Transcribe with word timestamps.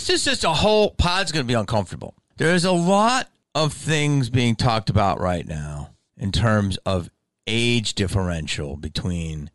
This 0.00 0.08
is 0.08 0.24
just 0.24 0.44
a 0.44 0.54
whole 0.54 0.92
pod's 0.92 1.30
going 1.30 1.44
to 1.44 1.46
be 1.46 1.52
uncomfortable. 1.52 2.14
There's 2.38 2.64
a 2.64 2.72
lot 2.72 3.28
of 3.54 3.74
things 3.74 4.30
being 4.30 4.56
talked 4.56 4.88
about 4.88 5.20
right 5.20 5.46
now 5.46 5.90
in 6.16 6.32
terms 6.32 6.78
of 6.86 7.10
age 7.46 7.92
differential 7.92 8.78
between 8.78 9.50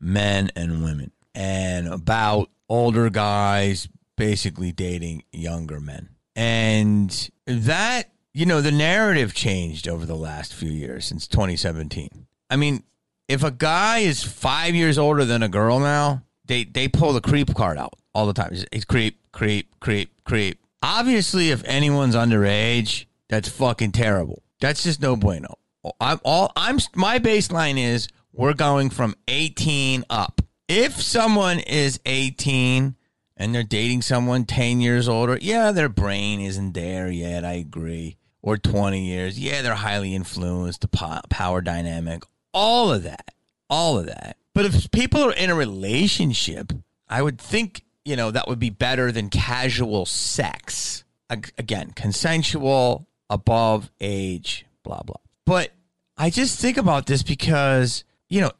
men 0.00 0.48
and 0.56 0.82
women 0.82 1.12
and 1.34 1.86
about 1.86 2.48
older 2.66 3.10
guys 3.10 3.90
basically 4.16 4.72
dating 4.72 5.24
younger 5.32 5.80
men. 5.80 6.08
And 6.34 7.30
that, 7.44 8.10
you 8.32 8.46
know, 8.46 8.62
the 8.62 8.72
narrative 8.72 9.34
changed 9.34 9.86
over 9.86 10.06
the 10.06 10.16
last 10.16 10.54
few 10.54 10.70
years 10.70 11.04
since 11.04 11.28
2017. 11.28 12.26
I 12.48 12.56
mean, 12.56 12.84
if 13.28 13.44
a 13.44 13.50
guy 13.50 13.98
is 13.98 14.22
five 14.22 14.74
years 14.74 14.96
older 14.96 15.26
than 15.26 15.42
a 15.42 15.48
girl 15.50 15.78
now, 15.78 16.22
they, 16.46 16.64
they 16.64 16.88
pull 16.88 17.12
the 17.12 17.20
creep 17.20 17.54
card 17.54 17.76
out 17.76 17.99
all 18.14 18.26
the 18.26 18.32
time. 18.32 18.54
It's, 18.72 18.84
creep, 18.84 19.18
creep, 19.32 19.78
creep, 19.80 20.10
creep. 20.24 20.58
Obviously, 20.82 21.50
if 21.50 21.62
anyone's 21.64 22.14
underage, 22.14 23.06
that's 23.28 23.48
fucking 23.48 23.92
terrible. 23.92 24.42
That's 24.60 24.82
just 24.82 25.00
no 25.00 25.16
bueno. 25.16 25.58
I'm 26.00 26.20
all 26.24 26.52
I'm 26.56 26.78
my 26.94 27.18
baseline 27.18 27.78
is 27.78 28.08
we're 28.32 28.54
going 28.54 28.90
from 28.90 29.14
18 29.28 30.04
up. 30.10 30.42
If 30.68 31.00
someone 31.00 31.58
is 31.58 32.00
18 32.06 32.94
and 33.36 33.54
they're 33.54 33.62
dating 33.62 34.02
someone 34.02 34.44
10 34.44 34.80
years 34.80 35.08
older, 35.08 35.38
yeah, 35.40 35.72
their 35.72 35.88
brain 35.88 36.40
isn't 36.40 36.74
there 36.74 37.10
yet, 37.10 37.44
I 37.44 37.54
agree. 37.54 38.18
Or 38.42 38.56
20 38.56 39.04
years, 39.04 39.38
yeah, 39.38 39.62
they're 39.62 39.74
highly 39.74 40.14
influenced, 40.14 40.82
the 40.82 41.22
power 41.28 41.60
dynamic, 41.60 42.22
all 42.52 42.92
of 42.92 43.02
that. 43.02 43.34
All 43.68 43.98
of 43.98 44.06
that. 44.06 44.36
But 44.54 44.64
if 44.64 44.90
people 44.90 45.22
are 45.22 45.32
in 45.32 45.50
a 45.50 45.54
relationship, 45.54 46.72
I 47.08 47.22
would 47.22 47.40
think, 47.40 47.84
you 48.10 48.16
know, 48.16 48.32
that 48.32 48.48
would 48.48 48.58
be 48.58 48.70
better 48.70 49.12
than 49.12 49.28
casual 49.30 50.04
sex. 50.04 51.04
Again, 51.30 51.92
consensual, 51.94 53.06
above 53.30 53.88
age, 54.00 54.66
blah, 54.82 55.02
blah. 55.02 55.14
But 55.46 55.70
I 56.16 56.28
just 56.28 56.58
think 56.58 56.76
about 56.76 57.06
this 57.06 57.22
because, 57.22 58.02
you 58.28 58.40
know, 58.40 58.50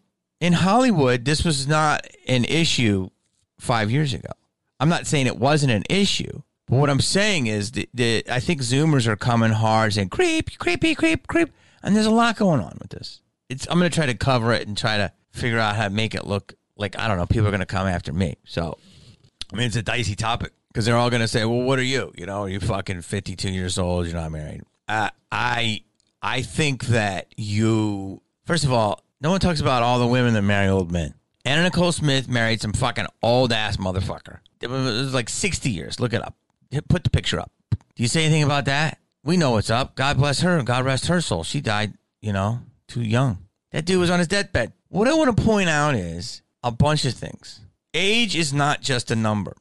in 0.41 0.53
Hollywood, 0.53 1.25
this 1.25 1.45
was 1.45 1.67
not 1.67 2.07
an 2.29 2.45
issue 2.45 3.11
five 3.59 3.91
years 3.91 4.15
ago. 4.15 4.31
I'm 4.79 4.89
not 4.89 5.09
saying 5.09 5.27
it 5.27 5.37
wasn't 5.37 5.73
an 5.73 5.83
issue, 5.91 6.43
but 6.69 6.77
what 6.77 6.89
I'm 6.89 7.01
saying 7.01 7.49
is 7.49 7.73
that, 7.73 7.89
that 7.95 8.23
I 8.31 8.39
think 8.39 8.61
Zoomers 8.61 9.09
are 9.09 9.17
coming 9.17 9.51
hard 9.51 9.95
saying 9.95 10.11
creep, 10.11 10.57
creepy, 10.61 10.95
creep, 10.95 11.27
creep. 11.27 11.51
And 11.83 11.97
there's 11.97 12.07
a 12.07 12.13
lot 12.13 12.37
going 12.37 12.61
on 12.61 12.79
with 12.81 12.91
this. 12.91 13.21
It's 13.49 13.67
I'm 13.69 13.81
going 13.81 13.91
to 13.91 13.95
try 13.95 14.07
to 14.07 14.15
cover 14.15 14.53
it 14.53 14.69
and 14.69 14.79
try 14.79 14.97
to 14.97 15.11
figure 15.33 15.59
out 15.59 15.75
how 15.75 15.85
to 15.85 15.91
make 15.91 16.15
it 16.15 16.25
look 16.25 16.55
like, 16.77 16.97
I 16.97 17.09
don't 17.09 17.19
know, 17.19 17.27
people 17.27 17.49
are 17.49 17.51
going 17.51 17.59
to 17.59 17.67
come 17.67 17.89
after 17.89 18.13
me. 18.13 18.37
So, 18.45 18.79
I 19.53 19.57
mean, 19.57 19.67
it's 19.67 19.77
a 19.77 19.83
dicey 19.83 20.15
topic 20.15 20.53
because 20.69 20.85
they're 20.87 20.97
all 20.97 21.11
going 21.11 21.23
to 21.23 21.29
say, 21.29 21.45
"Well, 21.45 21.63
what 21.63 21.79
are 21.79 21.85
you? 21.85 22.13
You 22.17 22.27
know, 22.27 22.43
are 22.43 22.49
you 22.49 22.61
fucking 22.61 23.03
52 23.03 23.51
years 23.51 23.79
old? 23.79 24.07
You're 24.07 24.17
not 24.17 24.33
married." 24.33 24.63
Uh, 24.89 25.11
I 25.31 25.83
I 26.23 26.43
think 26.43 26.87
that 26.87 27.33
you 27.37 28.23
first 28.45 28.65
of 28.65 28.73
all, 28.73 29.05
no 29.21 29.31
one 29.31 29.41
talks 29.41 29.61
about 29.61 29.83
all 29.83 29.99
the 29.99 30.07
women 30.07 30.35
that 30.35 30.43
marry 30.43 30.69
old 30.69 30.91
men. 30.93 31.15
Anna 31.45 31.63
Nicole 31.63 31.93
Smith 31.93 32.29
married 32.29 32.61
some 32.61 32.73
fucking 32.73 33.07
old 33.23 33.53
ass 33.53 33.77
motherfucker. 33.79 34.41
It 34.61 34.69
was 34.69 35.15
like 35.15 35.29
60 35.29 35.71
years. 35.71 35.99
Look 35.99 36.13
it 36.13 36.23
up. 36.23 36.37
Put 36.89 37.05
the 37.05 37.11
picture 37.11 37.41
up. 37.41 37.51
Do 37.71 38.03
you 38.03 38.09
say 38.09 38.25
anything 38.25 38.43
about 38.43 38.67
that? 38.67 38.99
We 39.25 39.37
know 39.37 39.53
what's 39.53 39.71
up. 39.71 39.97
God 39.97 40.19
bless 40.19 40.41
her. 40.41 40.63
God 40.63 40.85
rest 40.85 41.07
her 41.07 41.21
soul. 41.21 41.45
She 41.45 41.61
died, 41.61 41.95
you 42.21 42.33
know, 42.33 42.61
too 42.89 43.03
young. 43.03 43.39
That 43.73 43.85
dude 43.85 44.01
was 44.01 44.11
on 44.11 44.19
his 44.19 44.29
deathbed. 44.29 44.73
What 44.89 45.09
I 45.09 45.15
want 45.15 45.37
to 45.37 45.43
point 45.43 45.69
out 45.69 45.95
is 45.95 46.43
a 46.63 46.71
bunch 46.71 47.05
of 47.05 47.15
things. 47.15 47.61
Age 47.95 48.37
is 48.37 48.53
not 48.53 48.81
just 48.83 49.11
a 49.11 49.17
number. 49.17 49.57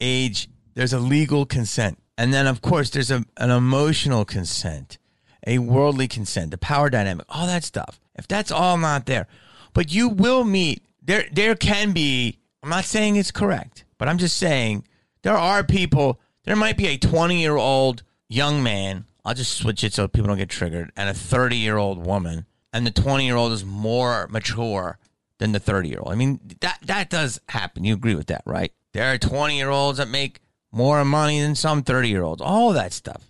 Age, 0.00 0.48
there's 0.74 0.92
a 0.92 1.00
legal 1.00 1.46
consent. 1.46 1.98
And 2.16 2.32
then, 2.32 2.46
of 2.46 2.62
course, 2.62 2.90
there's 2.90 3.10
a, 3.10 3.24
an 3.36 3.50
emotional 3.50 4.24
consent, 4.24 4.98
a 5.46 5.58
worldly 5.58 6.06
consent, 6.06 6.50
the 6.50 6.58
power 6.58 6.90
dynamic, 6.90 7.26
all 7.28 7.46
that 7.46 7.64
stuff. 7.64 7.98
If 8.14 8.28
that's 8.28 8.52
all 8.52 8.76
not 8.76 9.06
there, 9.06 9.26
but 9.72 9.92
you 9.92 10.08
will 10.08 10.44
meet, 10.44 10.82
there, 11.02 11.26
there 11.32 11.56
can 11.56 11.92
be, 11.92 12.38
I'm 12.62 12.68
not 12.68 12.84
saying 12.84 13.16
it's 13.16 13.30
correct, 13.30 13.84
but 13.98 14.08
I'm 14.08 14.18
just 14.18 14.36
saying 14.36 14.86
there 15.22 15.36
are 15.36 15.64
people, 15.64 16.20
there 16.44 16.54
might 16.54 16.76
be 16.76 16.86
a 16.88 16.98
20 16.98 17.40
year 17.40 17.56
old 17.56 18.02
young 18.28 18.62
man, 18.62 19.06
I'll 19.24 19.34
just 19.34 19.56
switch 19.56 19.82
it 19.82 19.94
so 19.94 20.06
people 20.06 20.28
don't 20.28 20.38
get 20.38 20.50
triggered, 20.50 20.92
and 20.96 21.08
a 21.08 21.14
30 21.14 21.56
year 21.56 21.78
old 21.78 22.06
woman, 22.06 22.46
and 22.72 22.86
the 22.86 22.90
20 22.90 23.24
year 23.24 23.36
old 23.36 23.52
is 23.52 23.64
more 23.64 24.28
mature 24.30 24.98
than 25.42 25.50
the 25.50 25.58
30 25.58 25.88
year 25.88 25.98
old. 25.98 26.12
I 26.12 26.14
mean, 26.14 26.38
that, 26.60 26.78
that 26.86 27.10
does 27.10 27.40
happen. 27.48 27.82
You 27.82 27.94
agree 27.94 28.14
with 28.14 28.28
that, 28.28 28.42
right? 28.46 28.72
There 28.92 29.12
are 29.12 29.18
20 29.18 29.56
year 29.56 29.70
olds 29.70 29.98
that 29.98 30.08
make 30.08 30.38
more 30.70 31.04
money 31.04 31.40
than 31.40 31.56
some 31.56 31.82
30 31.82 32.08
year 32.08 32.22
olds, 32.22 32.40
all 32.40 32.72
that 32.74 32.92
stuff, 32.92 33.26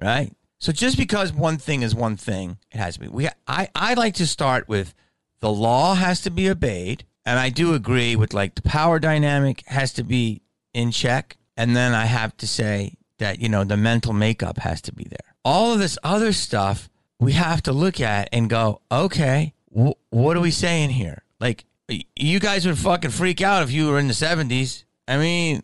right? 0.00 0.32
So 0.58 0.70
just 0.70 0.96
because 0.96 1.32
one 1.32 1.58
thing 1.58 1.82
is 1.82 1.92
one 1.92 2.16
thing, 2.16 2.58
it 2.70 2.78
has 2.78 2.94
to 2.94 3.00
be. 3.00 3.08
We, 3.08 3.28
I, 3.48 3.68
I 3.74 3.94
like 3.94 4.14
to 4.14 4.28
start 4.28 4.68
with 4.68 4.94
the 5.40 5.50
law 5.50 5.94
has 5.96 6.20
to 6.22 6.30
be 6.30 6.48
obeyed. 6.48 7.04
And 7.24 7.40
I 7.40 7.50
do 7.50 7.74
agree 7.74 8.14
with 8.14 8.32
like 8.32 8.54
the 8.54 8.62
power 8.62 9.00
dynamic 9.00 9.64
has 9.66 9.92
to 9.94 10.04
be 10.04 10.42
in 10.72 10.92
check. 10.92 11.36
And 11.56 11.74
then 11.74 11.94
I 11.94 12.06
have 12.06 12.36
to 12.36 12.46
say 12.46 12.94
that, 13.18 13.40
you 13.40 13.48
know, 13.48 13.64
the 13.64 13.76
mental 13.76 14.12
makeup 14.12 14.58
has 14.58 14.80
to 14.82 14.92
be 14.92 15.04
there. 15.04 15.34
All 15.44 15.72
of 15.72 15.80
this 15.80 15.98
other 16.04 16.32
stuff 16.32 16.88
we 17.18 17.32
have 17.32 17.60
to 17.64 17.72
look 17.72 18.00
at 18.00 18.28
and 18.32 18.48
go, 18.48 18.82
okay, 18.92 19.54
wh- 19.76 19.98
what 20.10 20.36
are 20.36 20.40
we 20.40 20.52
saying 20.52 20.90
here? 20.90 21.24
Like, 21.40 21.64
you 22.16 22.40
guys 22.40 22.66
would 22.66 22.78
fucking 22.78 23.10
freak 23.10 23.40
out 23.42 23.62
if 23.62 23.70
you 23.70 23.88
were 23.88 23.98
in 23.98 24.08
the 24.08 24.14
70s. 24.14 24.84
I 25.06 25.18
mean, 25.18 25.62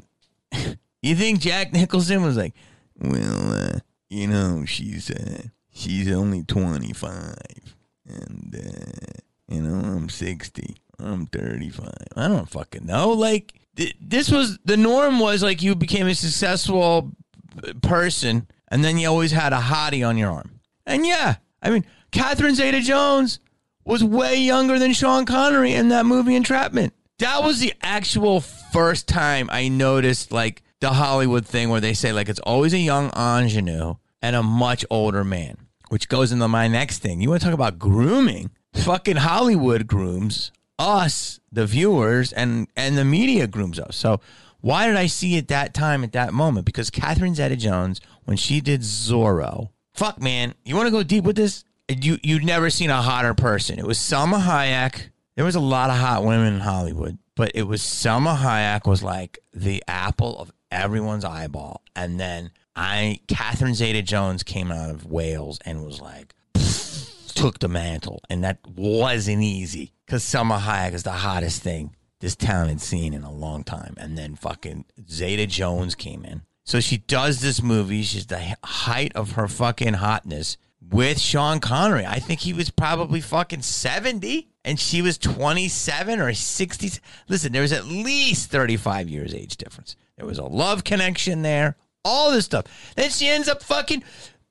You 1.02 1.16
think 1.16 1.40
Jack 1.40 1.72
Nicholson 1.72 2.22
was 2.22 2.36
like, 2.36 2.54
well, 2.96 3.52
uh, 3.52 3.78
you 4.08 4.28
know, 4.28 4.64
she's 4.64 5.10
uh, 5.10 5.42
she's 5.72 6.10
only 6.12 6.44
twenty 6.44 6.92
five, 6.92 7.76
and 8.06 8.54
uh, 8.54 9.20
you 9.48 9.62
know, 9.62 9.80
I'm 9.80 10.08
sixty, 10.08 10.76
I'm 11.00 11.26
thirty 11.26 11.70
five. 11.70 12.06
I 12.14 12.28
don't 12.28 12.48
fucking 12.48 12.86
know. 12.86 13.10
Like 13.10 13.52
th- 13.74 13.96
this 14.00 14.30
was 14.30 14.60
the 14.64 14.76
norm. 14.76 15.18
Was 15.18 15.42
like 15.42 15.60
you 15.60 15.74
became 15.74 16.06
a 16.06 16.14
successful 16.14 17.10
person, 17.82 18.46
and 18.68 18.84
then 18.84 18.96
you 18.96 19.08
always 19.08 19.32
had 19.32 19.52
a 19.52 19.58
hottie 19.58 20.06
on 20.06 20.16
your 20.16 20.30
arm. 20.30 20.60
And 20.86 21.04
yeah, 21.04 21.36
I 21.60 21.70
mean, 21.70 21.84
Catherine 22.12 22.54
Zeta-Jones 22.54 23.40
was 23.84 24.04
way 24.04 24.36
younger 24.36 24.78
than 24.78 24.92
Sean 24.92 25.24
Connery 25.24 25.72
in 25.72 25.88
that 25.88 26.06
movie 26.06 26.34
Entrapment. 26.34 26.92
That 27.18 27.42
was 27.42 27.60
the 27.60 27.74
actual 27.82 28.40
first 28.40 29.06
time 29.06 29.48
I 29.52 29.68
noticed 29.68 30.32
like 30.32 30.62
the 30.80 30.90
Hollywood 30.90 31.46
thing 31.46 31.68
where 31.68 31.80
they 31.80 31.94
say 31.94 32.12
like 32.12 32.28
it's 32.28 32.40
always 32.40 32.74
a 32.74 32.78
young 32.78 33.10
ingenue 33.16 33.94
and 34.20 34.36
a 34.36 34.42
much 34.42 34.84
older 34.90 35.24
man, 35.24 35.56
which 35.88 36.08
goes 36.08 36.32
into 36.32 36.48
my 36.48 36.68
next 36.68 36.98
thing. 36.98 37.20
You 37.20 37.30
want 37.30 37.42
to 37.42 37.46
talk 37.46 37.54
about 37.54 37.78
grooming? 37.78 38.50
Fucking 38.74 39.16
Hollywood 39.16 39.86
grooms 39.86 40.50
us, 40.78 41.38
the 41.52 41.66
viewers, 41.66 42.32
and 42.32 42.66
and 42.74 42.98
the 42.98 43.04
media 43.04 43.46
grooms 43.46 43.78
us. 43.78 43.96
So 43.96 44.20
why 44.60 44.86
did 44.86 44.96
I 44.96 45.06
see 45.06 45.36
it 45.36 45.48
that 45.48 45.74
time 45.74 46.04
at 46.04 46.12
that 46.12 46.32
moment? 46.32 46.66
Because 46.66 46.88
Catherine 46.88 47.34
Zeta-Jones, 47.34 48.00
when 48.24 48.36
she 48.36 48.60
did 48.60 48.80
Zorro, 48.80 49.70
fuck 49.92 50.20
man, 50.20 50.54
you 50.64 50.76
want 50.76 50.86
to 50.86 50.92
go 50.92 51.02
deep 51.02 51.24
with 51.24 51.36
this? 51.36 51.64
You 52.00 52.18
you'd 52.22 52.44
never 52.44 52.70
seen 52.70 52.90
a 52.90 53.02
hotter 53.02 53.34
person. 53.34 53.78
It 53.78 53.86
was 53.86 53.98
Salma 53.98 54.42
Hayek. 54.42 55.10
There 55.36 55.44
was 55.44 55.54
a 55.54 55.60
lot 55.60 55.90
of 55.90 55.96
hot 55.96 56.24
women 56.24 56.54
in 56.54 56.60
Hollywood, 56.60 57.18
but 57.34 57.52
it 57.54 57.62
was 57.62 57.82
Salma 57.82 58.36
Hayek 58.36 58.86
was 58.86 59.02
like 59.02 59.38
the 59.52 59.82
apple 59.88 60.38
of 60.38 60.52
everyone's 60.70 61.24
eyeball. 61.24 61.82
And 61.96 62.18
then 62.20 62.50
I, 62.76 63.20
Catherine 63.28 63.74
Zeta 63.74 64.02
Jones 64.02 64.42
came 64.42 64.70
out 64.70 64.90
of 64.90 65.06
Wales 65.06 65.58
and 65.64 65.84
was 65.84 66.00
like, 66.00 66.34
took 67.34 67.58
the 67.60 67.68
mantle. 67.68 68.20
And 68.28 68.44
that 68.44 68.58
wasn't 68.66 69.42
easy 69.42 69.92
because 70.06 70.22
Salma 70.22 70.60
Hayek 70.60 70.92
is 70.92 71.02
the 71.02 71.12
hottest 71.12 71.62
thing 71.62 71.96
this 72.20 72.36
town 72.36 72.68
had 72.68 72.80
seen 72.80 73.14
in 73.14 73.22
a 73.22 73.32
long 73.32 73.64
time. 73.64 73.94
And 73.96 74.16
then 74.16 74.36
fucking 74.36 74.84
Zeta 75.08 75.46
Jones 75.46 75.94
came 75.94 76.24
in. 76.24 76.42
So 76.64 76.80
she 76.80 76.98
does 76.98 77.40
this 77.40 77.62
movie. 77.62 78.02
She's 78.02 78.26
the 78.26 78.56
height 78.62 79.12
of 79.14 79.32
her 79.32 79.48
fucking 79.48 79.94
hotness 79.94 80.56
with 80.90 81.20
Sean 81.20 81.60
Connery. 81.60 82.06
I 82.06 82.18
think 82.18 82.40
he 82.40 82.52
was 82.52 82.70
probably 82.70 83.20
fucking 83.20 83.62
70 83.62 84.48
and 84.64 84.78
she 84.78 85.02
was 85.02 85.18
27 85.18 86.20
or 86.20 86.34
60. 86.34 86.90
Listen, 87.28 87.52
there 87.52 87.62
was 87.62 87.72
at 87.72 87.86
least 87.86 88.50
35 88.50 89.08
years 89.08 89.34
age 89.34 89.56
difference. 89.56 89.96
There 90.16 90.26
was 90.26 90.38
a 90.38 90.44
love 90.44 90.84
connection 90.84 91.42
there, 91.42 91.76
all 92.04 92.30
this 92.30 92.44
stuff. 92.44 92.66
Then 92.96 93.10
she 93.10 93.28
ends 93.28 93.48
up 93.48 93.62
fucking 93.62 94.04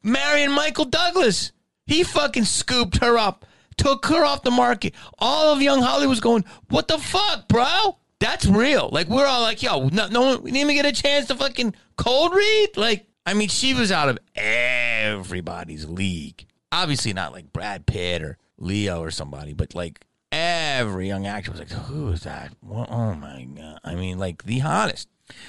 marrying 0.04 0.52
Michael 0.52 0.86
Douglas. 0.86 1.52
He 1.86 2.04
fucking 2.04 2.46
scooped 2.46 2.98
her 3.04 3.18
up, 3.18 3.46
took 3.78 4.06
her 4.08 4.26
off 4.26 4.44
the 4.44 4.52
market. 4.52 4.94
All 5.20 5.54
of 5.54 5.62
young 5.62 5.82
Hollywood 5.82 6.10
was 6.10 6.20
going, 6.20 6.46
what 6.70 6.88
the 6.88 6.98
fuck, 6.98 7.48
bro? 7.48 7.98
That's 8.20 8.46
real. 8.46 8.90
Like 8.92 9.08
we're 9.08 9.26
all 9.26 9.42
like, 9.42 9.64
yo, 9.64 9.90
no, 9.90 10.08
no 10.08 10.22
one, 10.22 10.44
we 10.44 10.52
didn't 10.52 10.70
even 10.70 10.76
get 10.76 10.86
a 10.86 11.02
chance 11.02 11.28
to 11.28 11.36
fucking 11.36 11.74
cold 11.98 12.34
read. 12.34 12.78
Like, 12.78 13.08
I 13.26 13.34
mean, 13.34 13.50
she 13.50 13.74
was 13.74 13.92
out 13.92 14.10
of 14.10 14.18
everybody's 14.36 15.88
league. 15.88 16.46
Obviously, 16.72 17.14
not 17.14 17.34
like 17.34 17.54
Brad 17.54 17.86
Pitt 17.86 18.22
or 18.22 18.38
Leo 18.58 19.02
or 19.02 19.12
somebody, 19.12 19.54
but 19.54 19.76
like 19.76 20.02
every 20.32 21.08
young 21.08 21.28
actor 21.28 21.52
was 21.52 21.60
like, 21.60 21.72
who 21.72 22.10
is 22.10 22.22
that? 22.22 22.54
oh 22.68 23.14
my 23.14 23.48
god! 23.56 23.80
I 23.84 23.96
mean, 23.96 24.18
like 24.18 24.44
the 24.44 24.60
hottest. 24.60 25.08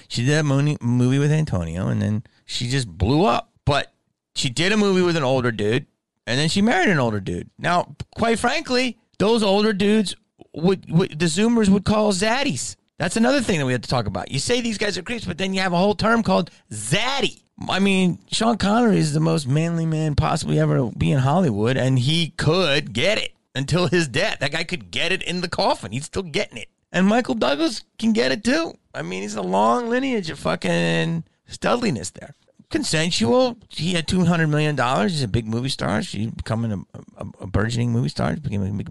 She 0.09 0.25
did 0.25 0.39
a 0.39 0.43
movie 0.43 0.77
movie 0.81 1.19
with 1.19 1.33
Antonio, 1.33 1.89
and 1.89 2.03
then 2.03 2.25
she 2.45 2.69
just 2.69 2.89
blew 2.89 3.25
up. 3.25 3.51
But 3.65 3.93
she 4.35 4.51
did 4.51 4.73
a 4.73 4.77
movie 4.77 5.03
with 5.03 5.17
an 5.17 5.23
older 5.23 5.53
dude, 5.53 5.87
and 6.27 6.39
then 6.39 6.49
she 6.49 6.63
married 6.63 6.89
an 6.89 6.99
older 6.99 7.21
dude. 7.21 7.51
Now, 7.59 7.97
quite 8.17 8.39
frankly, 8.39 8.99
those 9.19 9.43
older 9.43 9.73
dudes 9.73 10.15
would, 10.55 10.91
would 10.91 11.19
the 11.19 11.27
Zoomers 11.27 11.69
would 11.69 11.85
call 11.85 12.13
zaddies. 12.13 12.77
That's 12.99 13.17
another 13.17 13.41
thing 13.41 13.59
that 13.59 13.67
we 13.67 13.73
have 13.73 13.83
to 13.83 13.89
talk 13.89 14.07
about. 14.07 14.31
You 14.31 14.39
say 14.39 14.61
these 14.61 14.79
guys 14.79 14.97
are 14.97 15.03
creeps, 15.03 15.25
but 15.25 15.39
then 15.39 15.55
you 15.55 15.61
have 15.61 15.73
a 15.73 15.79
whole 15.79 15.95
term 15.95 16.23
called 16.23 16.51
zaddy. 16.71 17.43
I 17.69 17.79
mean, 17.79 18.19
Sean 18.31 18.57
Connery 18.57 18.99
is 18.99 19.13
the 19.13 19.21
most 19.21 19.47
manly 19.47 19.87
man 19.87 20.15
possibly 20.15 20.59
ever 20.59 20.77
to 20.77 20.93
be 20.97 21.11
in 21.13 21.19
Hollywood, 21.19 21.77
and 21.77 21.99
he 21.99 22.31
could 22.31 22.93
get 22.93 23.19
it 23.19 23.33
until 23.55 23.89
his 23.89 24.09
death. 24.09 24.39
That 24.41 24.53
guy 24.53 24.65
could 24.65 24.91
get 24.91 25.13
it 25.13 25.23
in 25.23 25.41
the 25.41 25.49
coffin. 25.49 25.93
He's 25.93 26.07
still 26.07 26.23
getting 26.23 26.59
it. 26.59 26.69
And 26.91 27.07
Michael 27.07 27.35
Douglas 27.35 27.85
can 27.99 28.13
get 28.13 28.33
it 28.33 28.45
too. 28.45 28.75
I 28.95 29.03
mean, 29.03 29.23
he's 29.23 29.35
a 29.35 29.43
long 29.43 29.89
lineage 29.89 30.29
of 30.31 30.39
fucking 30.39 31.25
studliness 31.51 32.13
there. 32.13 32.35
Consensual. 32.71 33.59
He 33.69 33.93
had 33.93 34.09
two 34.09 34.25
hundred 34.25 34.49
million 34.49 34.77
dollars. 34.77 35.13
He's 35.13 35.23
a 35.23 35.29
big 35.29 35.47
movie 35.47 35.69
star. 35.69 36.03
She's 36.03 36.31
becoming 36.31 36.73
a, 36.73 36.99
a, 37.19 37.27
a 37.41 37.47
burgeoning 37.47 37.93
movie 37.93 38.09
star. 38.09 38.35
Became 38.37 38.63
a 38.63 38.71
big, 38.71 38.89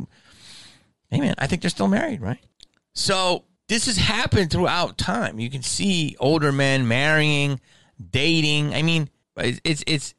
hey 1.09 1.19
man, 1.19 1.35
I 1.37 1.47
think 1.47 1.61
they're 1.61 1.69
still 1.69 1.87
married, 1.87 2.21
right? 2.21 2.39
So 2.93 3.45
this 3.67 3.85
has 3.85 3.97
happened 3.97 4.51
throughout 4.51 4.97
time. 4.97 5.39
You 5.39 5.49
can 5.49 5.63
see 5.63 6.15
older 6.19 6.51
men 6.51 6.87
marrying, 6.87 7.59
dating. 8.09 8.73
I 8.73 8.81
mean, 8.81 9.09
it's 9.37 9.83
it's 9.87 10.13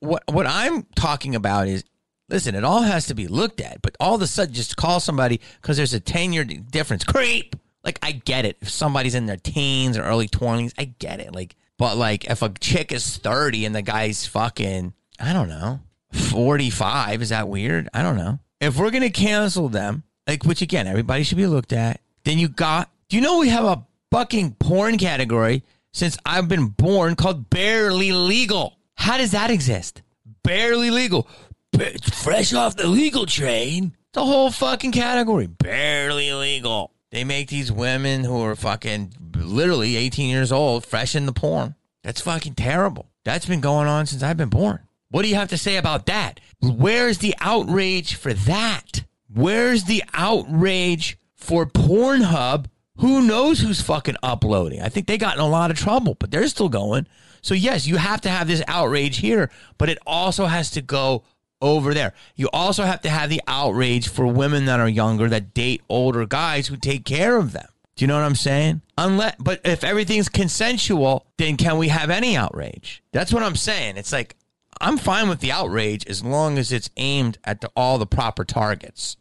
what 0.00 0.22
what 0.30 0.46
I'm 0.46 0.84
talking 0.96 1.34
about 1.34 1.68
is 1.68 1.84
listen. 2.28 2.54
It 2.54 2.64
all 2.64 2.82
has 2.82 3.06
to 3.06 3.14
be 3.14 3.28
looked 3.28 3.60
at, 3.60 3.80
but 3.82 3.96
all 4.00 4.14
of 4.14 4.22
a 4.22 4.26
sudden, 4.26 4.54
just 4.54 4.76
call 4.76 5.00
somebody 5.00 5.40
because 5.60 5.76
there's 5.76 5.94
a 5.94 6.00
ten 6.00 6.32
year 6.32 6.44
difference. 6.44 7.04
Creep. 7.04 7.56
Like 7.84 7.98
I 8.02 8.12
get 8.12 8.44
it. 8.44 8.58
If 8.60 8.70
somebody's 8.70 9.14
in 9.14 9.26
their 9.26 9.36
teens 9.36 9.96
or 9.96 10.02
early 10.02 10.28
twenties, 10.28 10.74
I 10.76 10.84
get 10.84 11.20
it. 11.20 11.34
Like 11.34 11.56
but 11.78 11.96
like 11.96 12.24
if 12.28 12.42
a 12.42 12.50
chick 12.50 12.92
is 12.92 13.16
30 13.16 13.64
and 13.64 13.74
the 13.74 13.82
guy's 13.82 14.26
fucking, 14.26 14.92
I 15.18 15.32
don't 15.32 15.48
know, 15.48 15.80
45, 16.12 17.22
is 17.22 17.28
that 17.28 17.48
weird? 17.48 17.88
I 17.94 18.02
don't 18.02 18.16
know. 18.16 18.40
If 18.60 18.76
we're 18.76 18.90
going 18.90 19.04
to 19.04 19.10
cancel 19.10 19.68
them, 19.68 20.02
like 20.26 20.44
which 20.44 20.60
again, 20.60 20.88
everybody 20.88 21.22
should 21.22 21.38
be 21.38 21.46
looked 21.46 21.72
at, 21.72 22.00
then 22.24 22.38
you 22.38 22.48
got 22.48 22.90
Do 23.08 23.16
you 23.16 23.22
know 23.22 23.38
we 23.38 23.48
have 23.48 23.64
a 23.64 23.86
fucking 24.10 24.56
porn 24.58 24.98
category 24.98 25.62
since 25.92 26.18
I've 26.24 26.48
been 26.48 26.66
born 26.66 27.16
called 27.16 27.50
barely 27.50 28.12
legal? 28.12 28.78
How 28.94 29.16
does 29.16 29.32
that 29.32 29.50
exist? 29.50 30.02
Barely 30.42 30.90
legal. 30.90 31.28
It's 31.72 32.22
fresh 32.22 32.52
off 32.52 32.76
the 32.76 32.86
legal 32.88 33.26
train. 33.26 33.94
The 34.12 34.24
whole 34.24 34.50
fucking 34.50 34.92
category. 34.92 35.46
Barely 35.46 36.32
legal. 36.32 36.92
They 37.10 37.24
make 37.24 37.48
these 37.48 37.70
women 37.70 38.24
who 38.24 38.42
are 38.42 38.56
fucking 38.56 39.12
literally 39.36 39.96
18 39.96 40.28
years 40.28 40.52
old 40.52 40.84
fresh 40.84 41.14
in 41.14 41.26
the 41.26 41.32
porn. 41.32 41.74
That's 42.02 42.20
fucking 42.20 42.54
terrible. 42.54 43.10
That's 43.24 43.46
been 43.46 43.60
going 43.60 43.88
on 43.88 44.06
since 44.06 44.22
I've 44.22 44.36
been 44.36 44.48
born. 44.48 44.80
What 45.10 45.22
do 45.22 45.28
you 45.28 45.36
have 45.36 45.48
to 45.48 45.58
say 45.58 45.76
about 45.76 46.06
that? 46.06 46.40
Where's 46.60 47.18
the 47.18 47.34
outrage 47.40 48.14
for 48.14 48.34
that? 48.34 49.04
Where's 49.32 49.84
the 49.84 50.02
outrage 50.14 51.18
for 51.36 51.66
Pornhub? 51.66 52.66
Who 52.98 53.22
knows 53.22 53.60
who's 53.60 53.80
fucking 53.80 54.16
uploading? 54.22 54.80
I 54.80 54.88
think 54.88 55.06
they 55.06 55.18
got 55.18 55.36
in 55.36 55.40
a 55.40 55.48
lot 55.48 55.70
of 55.70 55.78
trouble, 55.78 56.14
but 56.14 56.30
they're 56.30 56.48
still 56.48 56.68
going. 56.68 57.06
So, 57.42 57.54
yes, 57.54 57.86
you 57.86 57.96
have 57.96 58.20
to 58.22 58.28
have 58.28 58.48
this 58.48 58.62
outrage 58.66 59.18
here, 59.18 59.50
but 59.78 59.88
it 59.88 59.98
also 60.06 60.46
has 60.46 60.70
to 60.72 60.82
go 60.82 61.22
over 61.60 61.94
there. 61.94 62.12
You 62.34 62.48
also 62.52 62.84
have 62.84 63.00
to 63.02 63.10
have 63.10 63.30
the 63.30 63.42
outrage 63.46 64.08
for 64.08 64.26
women 64.26 64.64
that 64.66 64.80
are 64.80 64.88
younger 64.88 65.28
that 65.28 65.54
date 65.54 65.82
older 65.88 66.26
guys 66.26 66.66
who 66.68 66.76
take 66.76 67.04
care 67.04 67.36
of 67.36 67.52
them. 67.52 67.66
Do 67.96 68.04
you 68.04 68.06
know 68.06 68.16
what 68.16 68.24
I'm 68.24 68.36
saying? 68.36 68.82
Unless, 68.96 69.36
but 69.40 69.60
if 69.64 69.82
everything's 69.82 70.28
consensual, 70.28 71.26
then 71.36 71.56
can 71.56 71.78
we 71.78 71.88
have 71.88 72.10
any 72.10 72.36
outrage? 72.36 73.02
That's 73.12 73.32
what 73.32 73.42
I'm 73.42 73.56
saying. 73.56 73.96
It's 73.96 74.12
like 74.12 74.36
I'm 74.80 74.98
fine 74.98 75.28
with 75.28 75.40
the 75.40 75.50
outrage 75.50 76.06
as 76.06 76.24
long 76.24 76.58
as 76.58 76.70
it's 76.70 76.90
aimed 76.96 77.38
at 77.44 77.60
the, 77.60 77.70
all 77.74 77.98
the 77.98 78.06
proper 78.06 78.44
targets. 78.44 79.16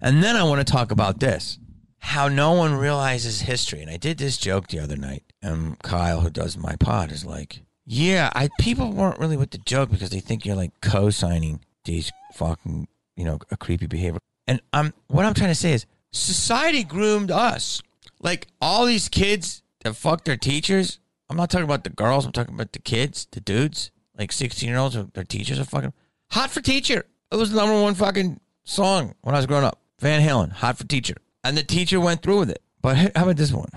And 0.00 0.22
then 0.22 0.36
I 0.36 0.44
want 0.44 0.66
to 0.66 0.70
talk 0.70 0.90
about 0.90 1.20
this 1.20 1.58
how 2.02 2.26
no 2.26 2.52
one 2.52 2.74
realizes 2.74 3.42
history. 3.42 3.80
And 3.80 3.88
I 3.88 3.96
did 3.96 4.18
this 4.18 4.36
joke 4.36 4.66
the 4.66 4.80
other 4.80 4.96
night, 4.96 5.22
and 5.40 5.78
Kyle, 5.78 6.20
who 6.20 6.30
does 6.30 6.58
my 6.58 6.74
pod, 6.76 7.12
is 7.12 7.24
like, 7.24 7.62
"Yeah, 7.86 8.30
I 8.34 8.50
people 8.58 8.92
weren't 8.92 9.20
really 9.20 9.36
with 9.36 9.52
the 9.52 9.58
joke 9.58 9.90
because 9.90 10.10
they 10.10 10.20
think 10.20 10.44
you're 10.44 10.56
like 10.56 10.72
co-signing 10.80 11.60
these 11.84 12.10
fucking, 12.34 12.88
you 13.16 13.24
know, 13.24 13.38
a 13.50 13.56
creepy 13.56 13.86
behavior." 13.86 14.18
And 14.48 14.60
I'm 14.72 14.92
what 15.06 15.24
I'm 15.24 15.32
trying 15.32 15.50
to 15.50 15.54
say 15.54 15.72
is 15.72 15.86
society 16.10 16.82
groomed 16.82 17.30
us. 17.30 17.80
Like 18.20 18.48
all 18.60 18.84
these 18.84 19.08
kids 19.08 19.62
that 19.82 19.94
fuck 19.94 20.24
their 20.24 20.36
teachers. 20.36 20.98
I'm 21.30 21.36
not 21.36 21.50
talking 21.50 21.64
about 21.64 21.84
the 21.84 21.90
girls. 21.90 22.26
I'm 22.26 22.32
talking 22.32 22.54
about 22.54 22.72
the 22.72 22.80
kids, 22.80 23.26
the 23.30 23.40
dudes, 23.40 23.90
like 24.18 24.32
16 24.32 24.68
year 24.68 24.78
olds. 24.78 24.98
Their 25.14 25.24
teachers 25.24 25.58
are 25.58 25.64
fucking 25.64 25.92
hot 26.32 26.50
for 26.50 26.60
teacher. 26.60 27.06
It 27.30 27.36
was 27.36 27.52
the 27.52 27.60
number 27.60 27.80
one 27.80 27.94
fucking 27.94 28.40
song 28.64 29.14
when 29.22 29.34
I 29.34 29.38
was 29.38 29.46
growing 29.46 29.64
up. 29.64 29.78
Van 30.00 30.20
Halen, 30.20 30.50
hot 30.50 30.76
for 30.78 30.84
teacher 30.84 31.14
and 31.44 31.56
the 31.56 31.62
teacher 31.62 32.00
went 32.00 32.22
through 32.22 32.40
with 32.40 32.50
it. 32.50 32.62
But 32.80 32.96
how 32.96 33.10
about 33.14 33.36
this 33.36 33.52
one? 33.52 33.68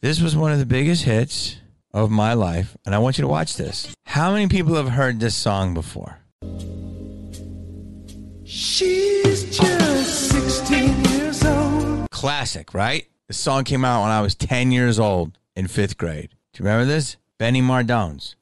This 0.00 0.20
was 0.20 0.36
one 0.36 0.52
of 0.52 0.58
the 0.58 0.66
biggest 0.66 1.04
hits 1.04 1.56
of 1.92 2.10
my 2.10 2.34
life, 2.34 2.76
and 2.84 2.94
I 2.94 2.98
want 2.98 3.18
you 3.18 3.22
to 3.22 3.28
watch 3.28 3.56
this. 3.56 3.94
How 4.04 4.32
many 4.32 4.48
people 4.48 4.74
have 4.74 4.90
heard 4.90 5.20
this 5.20 5.34
song 5.34 5.74
before? 5.74 6.18
She's 8.44 9.56
just 9.56 10.30
16 10.30 11.04
years 11.06 11.44
old. 11.44 12.10
Classic, 12.10 12.72
right? 12.74 13.06
The 13.28 13.34
song 13.34 13.64
came 13.64 13.84
out 13.84 14.02
when 14.02 14.10
I 14.10 14.20
was 14.20 14.34
10 14.34 14.70
years 14.72 14.98
old 14.98 15.38
in 15.56 15.66
fifth 15.66 15.96
grade. 15.96 16.30
Do 16.52 16.62
you 16.62 16.68
remember 16.68 16.86
this? 16.86 17.16
Benny 17.38 17.62
Mardones. 17.62 18.34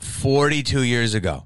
42 0.00 0.82
years 0.82 1.14
ago. 1.14 1.44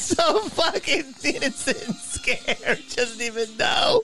so 0.16 0.40
fucking 0.48 1.14
innocent 1.22 1.96
scared. 1.96 2.80
Doesn't 2.96 3.20
even 3.24 3.56
know. 3.56 4.02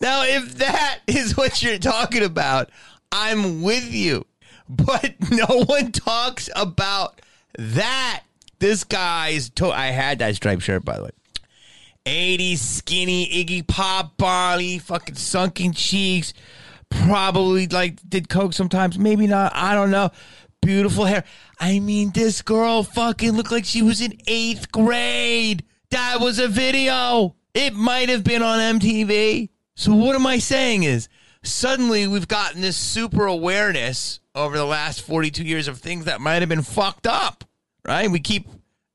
Now, 0.00 0.24
if 0.24 0.56
that 0.56 1.00
is 1.06 1.36
what 1.36 1.62
you're 1.62 1.78
talking 1.78 2.24
about, 2.24 2.70
I'm 3.10 3.62
with 3.62 3.92
you. 3.92 4.26
But 4.68 5.14
no 5.30 5.64
one 5.66 5.92
talks 5.92 6.48
about 6.56 7.20
that. 7.58 8.22
This 8.58 8.84
guy's. 8.84 9.50
To- 9.50 9.70
I 9.70 9.88
had 9.88 10.20
that 10.20 10.34
striped 10.36 10.62
shirt, 10.62 10.84
by 10.84 10.96
the 10.96 11.04
way. 11.04 11.10
80 12.06 12.56
skinny 12.56 13.26
Iggy 13.28 13.66
Pop 13.66 14.16
body, 14.16 14.78
fucking 14.78 15.16
sunken 15.16 15.72
cheeks. 15.72 16.32
Probably 16.90 17.66
like 17.68 17.98
did 18.08 18.28
coke 18.28 18.54
sometimes, 18.54 18.98
maybe 18.98 19.26
not. 19.26 19.52
I 19.54 19.74
don't 19.74 19.90
know 19.90 20.10
beautiful 20.62 21.04
hair. 21.04 21.24
I 21.60 21.80
mean, 21.80 22.10
this 22.12 22.40
girl 22.40 22.82
fucking 22.82 23.32
looked 23.32 23.52
like 23.52 23.64
she 23.66 23.82
was 23.82 24.00
in 24.00 24.18
eighth 24.26 24.72
grade. 24.72 25.64
That 25.90 26.20
was 26.20 26.38
a 26.38 26.48
video. 26.48 27.36
It 27.52 27.74
might 27.74 28.08
have 28.08 28.24
been 28.24 28.42
on 28.42 28.80
MTV. 28.80 29.50
So, 29.76 29.94
what 29.94 30.14
am 30.14 30.26
I 30.26 30.38
saying 30.38 30.84
is 30.84 31.08
suddenly 31.42 32.06
we've 32.06 32.28
gotten 32.28 32.62
this 32.62 32.76
super 32.76 33.26
awareness 33.26 34.20
over 34.34 34.56
the 34.56 34.64
last 34.64 35.02
42 35.02 35.44
years 35.44 35.68
of 35.68 35.78
things 35.78 36.06
that 36.06 36.20
might 36.20 36.40
have 36.40 36.48
been 36.48 36.62
fucked 36.62 37.06
up, 37.06 37.44
right? 37.86 38.10
We 38.10 38.20
keep 38.20 38.48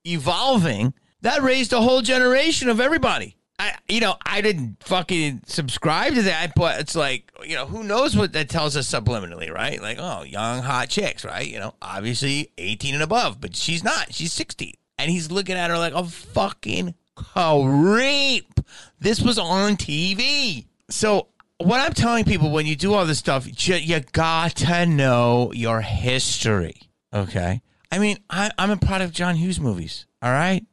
evolving. 0.06 0.94
That 1.22 1.44
raised 1.44 1.74
a 1.74 1.82
whole 1.82 2.02
generation 2.02 2.70
of 2.70 2.80
everybody. 2.80 3.37
I, 3.60 3.76
you 3.88 4.02
know, 4.02 4.16
I 4.24 4.42
didn't 4.42 4.78
fucking 4.84 5.42
subscribe 5.48 6.14
to 6.14 6.22
that, 6.24 6.54
but 6.56 6.80
it's 6.80 6.96
like, 6.96 7.32
you 7.44 7.56
know, 7.56 7.66
who 7.66 7.84
knows 7.84 8.16
what 8.16 8.34
that 8.34 8.50
tells 8.50 8.78
us 8.78 8.92
subliminally, 8.92 9.52
right? 9.52 9.82
Like, 9.82 9.98
oh, 10.00 10.24
young 10.24 10.62
hot 10.62 10.90
chicks, 10.90 11.26
right? 11.26 11.48
You 11.48 11.60
know, 11.60 11.74
obviously 11.82 12.52
18 12.60 12.94
and 12.94 13.04
above, 13.04 13.42
but 13.42 13.56
she's 13.56 13.84
not. 13.84 14.14
She's 14.14 14.32
16. 14.34 14.74
And 15.00 15.10
he's 15.10 15.32
looking 15.32 15.56
at 15.56 15.72
her 15.72 15.78
like 15.78 15.94
a 15.94 16.04
fucking 16.06 16.94
creep. 17.16 18.60
This 19.00 19.22
was 19.22 19.40
on 19.40 19.76
TV. 19.76 20.66
So, 20.90 21.28
what 21.58 21.80
I'm 21.80 21.94
telling 21.94 22.24
people 22.24 22.52
when 22.52 22.68
you 22.68 22.76
do 22.76 22.94
all 22.94 23.08
this 23.08 23.18
stuff, 23.18 23.48
you, 23.68 24.00
got 24.12 24.56
to 24.58 24.86
know 24.86 25.52
your 25.54 25.82
history, 25.82 26.82
okay? 27.12 27.62
I 27.92 27.98
mean, 27.98 28.18
I, 28.30 28.52
I'm 28.60 28.70
a 28.70 28.78
product 28.78 29.10
of 29.10 29.12
John 29.16 29.36
Hughes 29.36 29.60
movies, 29.60 30.06
all 30.22 30.32
right? 30.32 30.64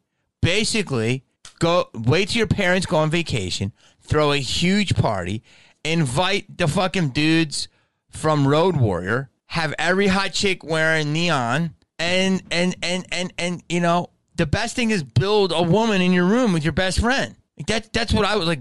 Basically, 0.42 1.23
go 1.58 1.88
wait 1.94 2.30
till 2.30 2.38
your 2.38 2.46
parents 2.46 2.86
go 2.86 2.96
on 2.96 3.10
vacation, 3.10 3.72
throw 4.00 4.32
a 4.32 4.38
huge 4.38 4.94
party, 4.94 5.42
invite 5.84 6.58
the 6.58 6.68
fucking 6.68 7.10
dudes 7.10 7.68
from 8.08 8.46
Road 8.46 8.76
Warrior, 8.76 9.30
have 9.46 9.74
every 9.78 10.06
hot 10.06 10.32
chick 10.32 10.64
wearing 10.64 11.12
neon, 11.12 11.74
and 11.98 12.42
and 12.50 12.76
and 12.82 13.06
and 13.12 13.32
and 13.38 13.62
you 13.68 13.80
know 13.80 14.10
the 14.36 14.46
best 14.46 14.76
thing 14.76 14.90
is 14.90 15.02
build 15.02 15.52
a 15.52 15.62
woman 15.62 16.00
in 16.00 16.12
your 16.12 16.26
room 16.26 16.52
with 16.52 16.64
your 16.64 16.72
best 16.72 17.00
friend. 17.00 17.34
Like 17.56 17.66
that 17.66 17.92
that's 17.92 18.12
what 18.12 18.24
I 18.24 18.36
was 18.36 18.46
like. 18.46 18.60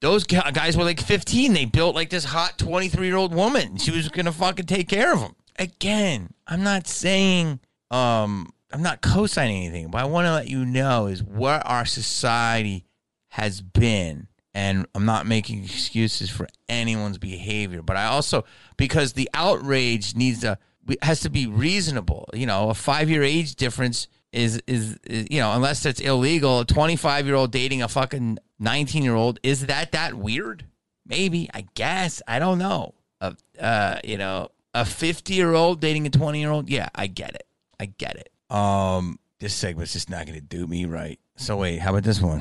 Those 0.00 0.24
guys 0.24 0.76
were 0.76 0.84
like 0.84 1.00
15. 1.00 1.54
They 1.54 1.64
built 1.64 1.94
like 1.94 2.10
this 2.10 2.24
hot 2.24 2.58
23 2.58 3.06
year 3.06 3.16
old 3.16 3.34
woman. 3.34 3.78
She 3.78 3.90
was 3.90 4.08
gonna 4.08 4.32
fucking 4.32 4.66
take 4.66 4.88
care 4.88 5.12
of 5.12 5.20
them. 5.20 5.34
Again, 5.58 6.34
I'm 6.46 6.62
not 6.62 6.86
saying 6.86 7.60
um 7.90 8.52
I'm 8.72 8.82
not 8.82 9.00
co-signing 9.00 9.64
anything, 9.64 9.90
but 9.90 10.00
I 10.00 10.04
want 10.04 10.26
to 10.26 10.32
let 10.32 10.48
you 10.48 10.64
know 10.64 11.06
is 11.06 11.22
what 11.22 11.62
our 11.64 11.84
society 11.84 12.84
has 13.30 13.60
been 13.60 14.28
and 14.56 14.86
I'm 14.94 15.04
not 15.04 15.26
making 15.26 15.64
excuses 15.64 16.30
for 16.30 16.48
anyone's 16.66 17.18
behavior, 17.18 17.82
but 17.82 17.98
I 17.98 18.06
also 18.06 18.46
because 18.78 19.12
the 19.12 19.28
outrage 19.34 20.14
needs 20.14 20.40
to 20.40 20.58
has 21.02 21.20
to 21.20 21.30
be 21.30 21.46
reasonable. 21.46 22.30
You 22.32 22.46
know, 22.46 22.70
a 22.70 22.72
5-year 22.72 23.22
age 23.22 23.56
difference 23.56 24.08
is, 24.32 24.62
is 24.66 24.98
is 25.04 25.26
you 25.30 25.40
know, 25.40 25.52
unless 25.52 25.84
it's 25.84 26.00
illegal, 26.00 26.60
a 26.60 26.64
25-year-old 26.64 27.52
dating 27.52 27.82
a 27.82 27.88
fucking 27.88 28.38
19-year-old, 28.62 29.40
is 29.42 29.66
that 29.66 29.92
that 29.92 30.14
weird? 30.14 30.64
Maybe, 31.04 31.50
I 31.52 31.66
guess. 31.74 32.22
I 32.26 32.38
don't 32.38 32.58
know. 32.58 32.94
Uh, 33.20 33.32
uh 33.60 33.98
you 34.04 34.16
know, 34.16 34.48
a 34.72 34.84
50-year-old 34.84 35.80
dating 35.80 36.06
a 36.06 36.10
20-year-old, 36.10 36.70
yeah, 36.70 36.88
I 36.94 37.08
get 37.08 37.34
it. 37.34 37.46
I 37.78 37.86
get 37.86 38.16
it. 38.16 38.30
Um 38.50 39.18
this 39.38 39.54
segment's 39.54 39.92
just 39.92 40.08
not 40.08 40.24
going 40.26 40.38
to 40.38 40.44
do 40.44 40.66
me 40.66 40.86
right. 40.86 41.20
So 41.36 41.56
wait, 41.58 41.78
how 41.78 41.90
about 41.90 42.04
this 42.04 42.20
one? 42.20 42.40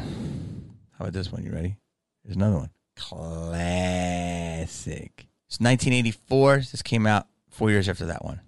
How 0.98 1.06
about 1.06 1.14
this 1.14 1.32
one? 1.32 1.44
You 1.44 1.52
ready? 1.52 1.78
There's 2.24 2.38
another 2.38 2.58
one. 2.58 2.70
Classic. 2.96 3.58
It's 5.48 5.60
1984. 5.60 6.58
This 6.72 6.82
came 6.82 7.06
out 7.06 7.28
four 7.50 7.70
years 7.70 7.90
after 7.90 8.06
that 8.06 8.24
one. 8.24 8.40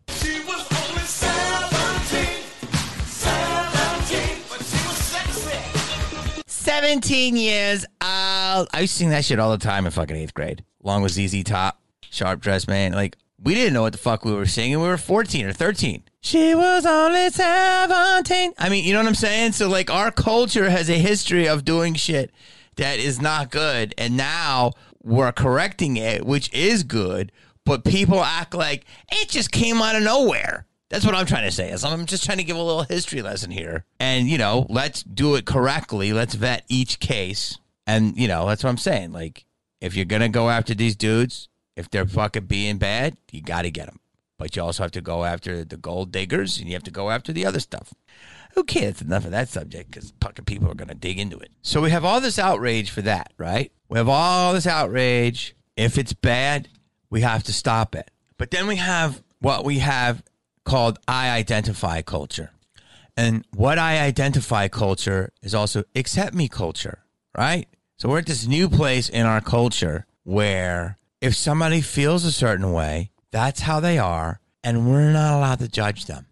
17 6.45 7.35
years 7.37 7.85
old. 8.01 8.67
I 8.73 8.79
used 8.79 8.93
to 8.93 8.99
sing 8.99 9.09
that 9.09 9.25
shit 9.25 9.39
all 9.39 9.51
the 9.51 9.57
time 9.57 9.85
in 9.85 9.91
fucking 9.91 10.15
eighth 10.15 10.33
grade, 10.33 10.63
along 10.83 11.01
with 11.01 11.13
ZZ 11.13 11.43
Top, 11.43 11.81
Sharp 12.09 12.39
Dressed 12.39 12.67
Man. 12.67 12.91
Like, 12.91 13.17
we 13.41 13.53
didn't 13.53 13.73
know 13.73 13.83
what 13.83 13.93
the 13.93 13.97
fuck 13.97 14.25
we 14.25 14.33
were 14.33 14.45
singing. 14.45 14.79
We 14.79 14.87
were 14.87 14.97
14 14.97 15.45
or 15.45 15.53
13. 15.53 16.03
She 16.21 16.55
was 16.55 16.85
only 16.85 17.29
17. 17.29 18.53
I 18.57 18.69
mean, 18.69 18.83
you 18.83 18.93
know 18.93 18.99
what 18.99 19.07
I'm 19.07 19.15
saying? 19.15 19.53
So, 19.53 19.69
like, 19.69 19.89
our 19.89 20.11
culture 20.11 20.69
has 20.69 20.89
a 20.89 20.97
history 20.97 21.47
of 21.47 21.63
doing 21.63 21.93
shit 21.93 22.31
that 22.75 22.99
is 22.99 23.21
not 23.21 23.51
good. 23.51 23.93
And 23.97 24.17
now 24.17 24.73
we're 25.03 25.31
correcting 25.31 25.97
it, 25.97 26.25
which 26.25 26.51
is 26.53 26.83
good. 26.83 27.31
But 27.65 27.83
people 27.83 28.23
act 28.23 28.53
like 28.53 28.85
it 29.11 29.29
just 29.29 29.51
came 29.51 29.81
out 29.81 29.95
of 29.95 30.03
nowhere. 30.03 30.65
That's 30.89 31.05
what 31.05 31.15
I'm 31.15 31.25
trying 31.25 31.43
to 31.43 31.51
say. 31.51 31.75
I'm 31.83 32.05
just 32.05 32.23
trying 32.23 32.37
to 32.37 32.45
give 32.45 32.55
a 32.55 32.63
little 32.63 32.83
history 32.83 33.21
lesson 33.21 33.51
here. 33.51 33.83
And, 33.99 34.27
you 34.27 34.37
know, 34.37 34.65
let's 34.69 35.03
do 35.03 35.35
it 35.35 35.45
correctly. 35.45 36.13
Let's 36.13 36.33
vet 36.33 36.63
each 36.69 36.99
case. 36.99 37.57
And, 37.85 38.17
you 38.17 38.27
know, 38.27 38.47
that's 38.47 38.63
what 38.63 38.69
I'm 38.69 38.77
saying. 38.77 39.11
Like, 39.11 39.45
if 39.81 39.95
you're 39.95 40.05
going 40.05 40.21
to 40.21 40.29
go 40.29 40.49
after 40.49 40.73
these 40.73 40.95
dudes, 40.95 41.49
if 41.75 41.89
they're 41.89 42.07
fucking 42.07 42.45
being 42.45 42.77
bad, 42.77 43.17
you 43.31 43.41
got 43.41 43.63
to 43.63 43.71
get 43.71 43.87
them. 43.87 43.99
But 44.37 44.55
you 44.55 44.61
also 44.61 44.83
have 44.83 44.91
to 44.91 45.01
go 45.01 45.23
after 45.23 45.63
the 45.63 45.77
gold 45.77 46.11
diggers 46.11 46.59
and 46.59 46.67
you 46.67 46.73
have 46.73 46.83
to 46.83 46.91
go 46.91 47.09
after 47.09 47.33
the 47.33 47.45
other 47.45 47.59
stuff. 47.59 47.93
Okay, 48.55 48.85
that's 48.85 49.01
enough 49.01 49.25
of 49.25 49.31
that 49.31 49.49
subject 49.49 49.91
because 49.91 50.13
fucking 50.21 50.45
people 50.45 50.69
are 50.69 50.75
going 50.75 50.87
to 50.87 50.95
dig 50.95 51.19
into 51.19 51.37
it. 51.37 51.51
So 51.61 51.81
we 51.81 51.91
have 51.91 52.05
all 52.05 52.21
this 52.21 52.39
outrage 52.39 52.89
for 52.91 53.01
that, 53.01 53.33
right? 53.37 53.71
We 53.89 53.97
have 53.97 54.09
all 54.09 54.53
this 54.53 54.67
outrage. 54.67 55.55
If 55.75 55.97
it's 55.97 56.13
bad, 56.13 56.69
we 57.09 57.21
have 57.21 57.43
to 57.43 57.53
stop 57.53 57.95
it. 57.95 58.09
But 58.37 58.51
then 58.51 58.67
we 58.67 58.75
have 58.77 59.21
what 59.39 59.65
we 59.65 59.79
have 59.79 60.23
called 60.65 60.99
I 61.07 61.29
identify 61.29 62.01
culture. 62.01 62.51
And 63.15 63.45
what 63.55 63.79
I 63.79 63.99
identify 63.99 64.67
culture 64.67 65.31
is 65.41 65.55
also 65.55 65.83
accept 65.95 66.35
me 66.35 66.47
culture, 66.47 66.99
right? 67.35 67.67
So 67.97 68.09
we're 68.09 68.19
at 68.19 68.27
this 68.27 68.45
new 68.45 68.69
place 68.69 69.09
in 69.09 69.25
our 69.25 69.41
culture 69.41 70.05
where 70.23 70.97
if 71.19 71.35
somebody 71.35 71.81
feels 71.81 72.25
a 72.25 72.31
certain 72.31 72.71
way, 72.71 73.09
that's 73.31 73.61
how 73.61 73.79
they 73.79 73.97
are, 73.97 74.39
and 74.63 74.89
we're 74.89 75.11
not 75.11 75.37
allowed 75.37 75.59
to 75.59 75.67
judge 75.67 76.05
them. 76.05 76.25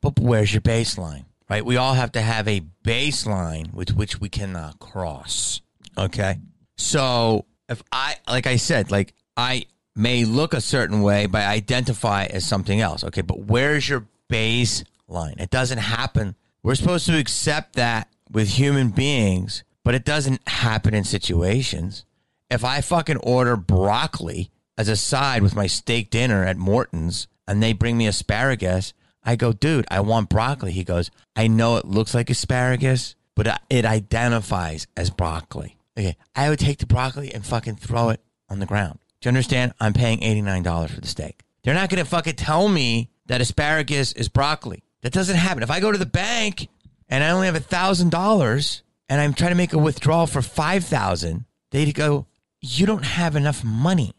But 0.00 0.20
where's 0.20 0.52
your 0.52 0.60
baseline, 0.60 1.24
right? 1.48 1.64
We 1.64 1.76
all 1.76 1.94
have 1.94 2.12
to 2.12 2.20
have 2.20 2.46
a 2.48 2.62
baseline 2.84 3.72
with 3.72 3.96
which 3.96 4.20
we 4.20 4.28
cannot 4.28 4.74
uh, 4.74 4.76
cross. 4.78 5.60
Okay. 5.96 6.38
So 6.76 7.46
if 7.68 7.82
I, 7.90 8.16
like 8.28 8.46
I 8.46 8.56
said, 8.56 8.90
like 8.90 9.14
I 9.36 9.66
may 9.94 10.24
look 10.24 10.52
a 10.54 10.60
certain 10.60 11.00
way, 11.02 11.26
but 11.26 11.42
identify 11.42 12.26
as 12.26 12.44
something 12.44 12.80
else. 12.80 13.02
Okay. 13.04 13.22
But 13.22 13.40
where's 13.40 13.88
your 13.88 14.06
baseline? 14.30 15.40
It 15.40 15.50
doesn't 15.50 15.78
happen. 15.78 16.36
We're 16.62 16.74
supposed 16.74 17.06
to 17.06 17.18
accept 17.18 17.74
that 17.74 18.08
with 18.30 18.48
human 18.48 18.90
beings, 18.90 19.64
but 19.84 19.94
it 19.94 20.04
doesn't 20.04 20.46
happen 20.48 20.94
in 20.94 21.04
situations. 21.04 22.04
If 22.50 22.64
I 22.64 22.80
fucking 22.80 23.18
order 23.18 23.56
broccoli 23.56 24.50
as 24.78 24.88
a 24.88 24.96
side 24.96 25.42
with 25.42 25.56
my 25.56 25.66
steak 25.66 26.10
dinner 26.10 26.44
at 26.44 26.56
Morton's 26.56 27.26
and 27.46 27.62
they 27.62 27.72
bring 27.72 27.96
me 27.96 28.06
asparagus, 28.06 28.92
I 29.22 29.36
go, 29.36 29.52
dude, 29.52 29.86
I 29.90 30.00
want 30.00 30.28
broccoli. 30.28 30.72
He 30.72 30.84
goes, 30.84 31.10
I 31.34 31.48
know 31.48 31.76
it 31.76 31.84
looks 31.84 32.14
like 32.14 32.30
asparagus, 32.30 33.14
but 33.34 33.60
it 33.68 33.84
identifies 33.84 34.86
as 34.96 35.10
broccoli. 35.10 35.76
Okay. 35.98 36.16
I 36.34 36.50
would 36.50 36.58
take 36.58 36.78
the 36.78 36.86
broccoli 36.86 37.32
and 37.32 37.44
fucking 37.44 37.76
throw 37.76 38.10
it 38.10 38.20
on 38.48 38.60
the 38.60 38.66
ground. 38.66 38.98
Do 39.20 39.26
you 39.26 39.30
understand? 39.30 39.72
I'm 39.80 39.92
paying 39.92 40.20
$89 40.20 40.90
for 40.90 41.00
the 41.00 41.08
steak. 41.08 41.42
They're 41.62 41.74
not 41.74 41.90
going 41.90 42.02
to 42.02 42.08
fucking 42.08 42.36
tell 42.36 42.68
me 42.68 43.10
that 43.26 43.40
asparagus 43.40 44.12
is 44.12 44.28
broccoli. 44.28 44.84
That 45.02 45.12
doesn't 45.12 45.36
happen. 45.36 45.62
If 45.62 45.70
I 45.70 45.80
go 45.80 45.90
to 45.90 45.98
the 45.98 46.06
bank 46.06 46.68
and 47.08 47.24
I 47.24 47.30
only 47.30 47.46
have 47.46 47.56
$1,000 47.56 48.82
and 49.08 49.20
I'm 49.20 49.34
trying 49.34 49.50
to 49.50 49.56
make 49.56 49.72
a 49.72 49.78
withdrawal 49.78 50.26
for 50.26 50.42
5000 50.42 51.44
they'd 51.70 51.94
go, 51.94 52.26
you 52.60 52.86
don't 52.86 53.04
have 53.04 53.36
enough 53.36 53.64
money. 53.64 54.12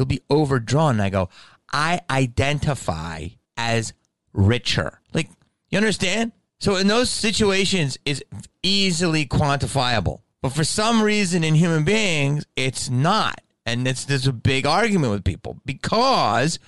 You'll 0.00 0.06
be 0.06 0.22
overdrawn. 0.30 0.92
And 0.92 1.02
I 1.02 1.10
go, 1.10 1.28
I 1.70 2.00
identify 2.08 3.28
as 3.58 3.92
richer. 4.32 4.98
Like, 5.12 5.28
you 5.68 5.76
understand? 5.76 6.32
So 6.58 6.76
in 6.76 6.86
those 6.86 7.10
situations, 7.10 7.98
it's 8.06 8.22
easily 8.62 9.26
quantifiable. 9.26 10.22
But 10.40 10.54
for 10.54 10.64
some 10.64 11.02
reason 11.02 11.44
in 11.44 11.54
human 11.54 11.84
beings, 11.84 12.46
it's 12.56 12.88
not. 12.88 13.42
And 13.66 13.86
it's 13.86 14.06
there's 14.06 14.26
a 14.26 14.32
big 14.32 14.64
argument 14.64 15.12
with 15.12 15.22
people 15.22 15.58
because 15.66 16.58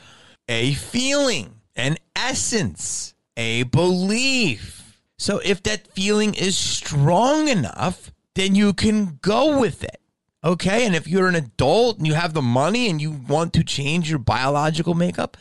a 0.47 0.75
feeling, 0.75 1.55
an 1.75 1.97
essence, 2.15 3.15
a 3.39 3.63
belief. 3.63 5.01
So 5.17 5.41
if 5.43 5.63
that 5.63 5.89
feeling 5.95 6.35
is 6.35 6.59
strong 6.59 7.49
enough, 7.49 8.13
then 8.35 8.55
you 8.55 8.75
can 8.75 9.19
go 9.23 9.59
with 9.59 9.83
it. 9.85 10.02
Okay. 10.45 10.85
And 10.85 10.95
if 10.95 11.07
you're 11.07 11.29
an 11.29 11.35
adult 11.35 11.99
and 11.99 12.07
you 12.07 12.15
have 12.15 12.35
the 12.35 12.43
money 12.43 12.89
and 12.89 13.01
you 13.01 13.13
want 13.13 13.53
to 13.55 13.65
change 13.65 14.11
your 14.11 14.19
biological 14.19 14.95
makeup 14.95 15.37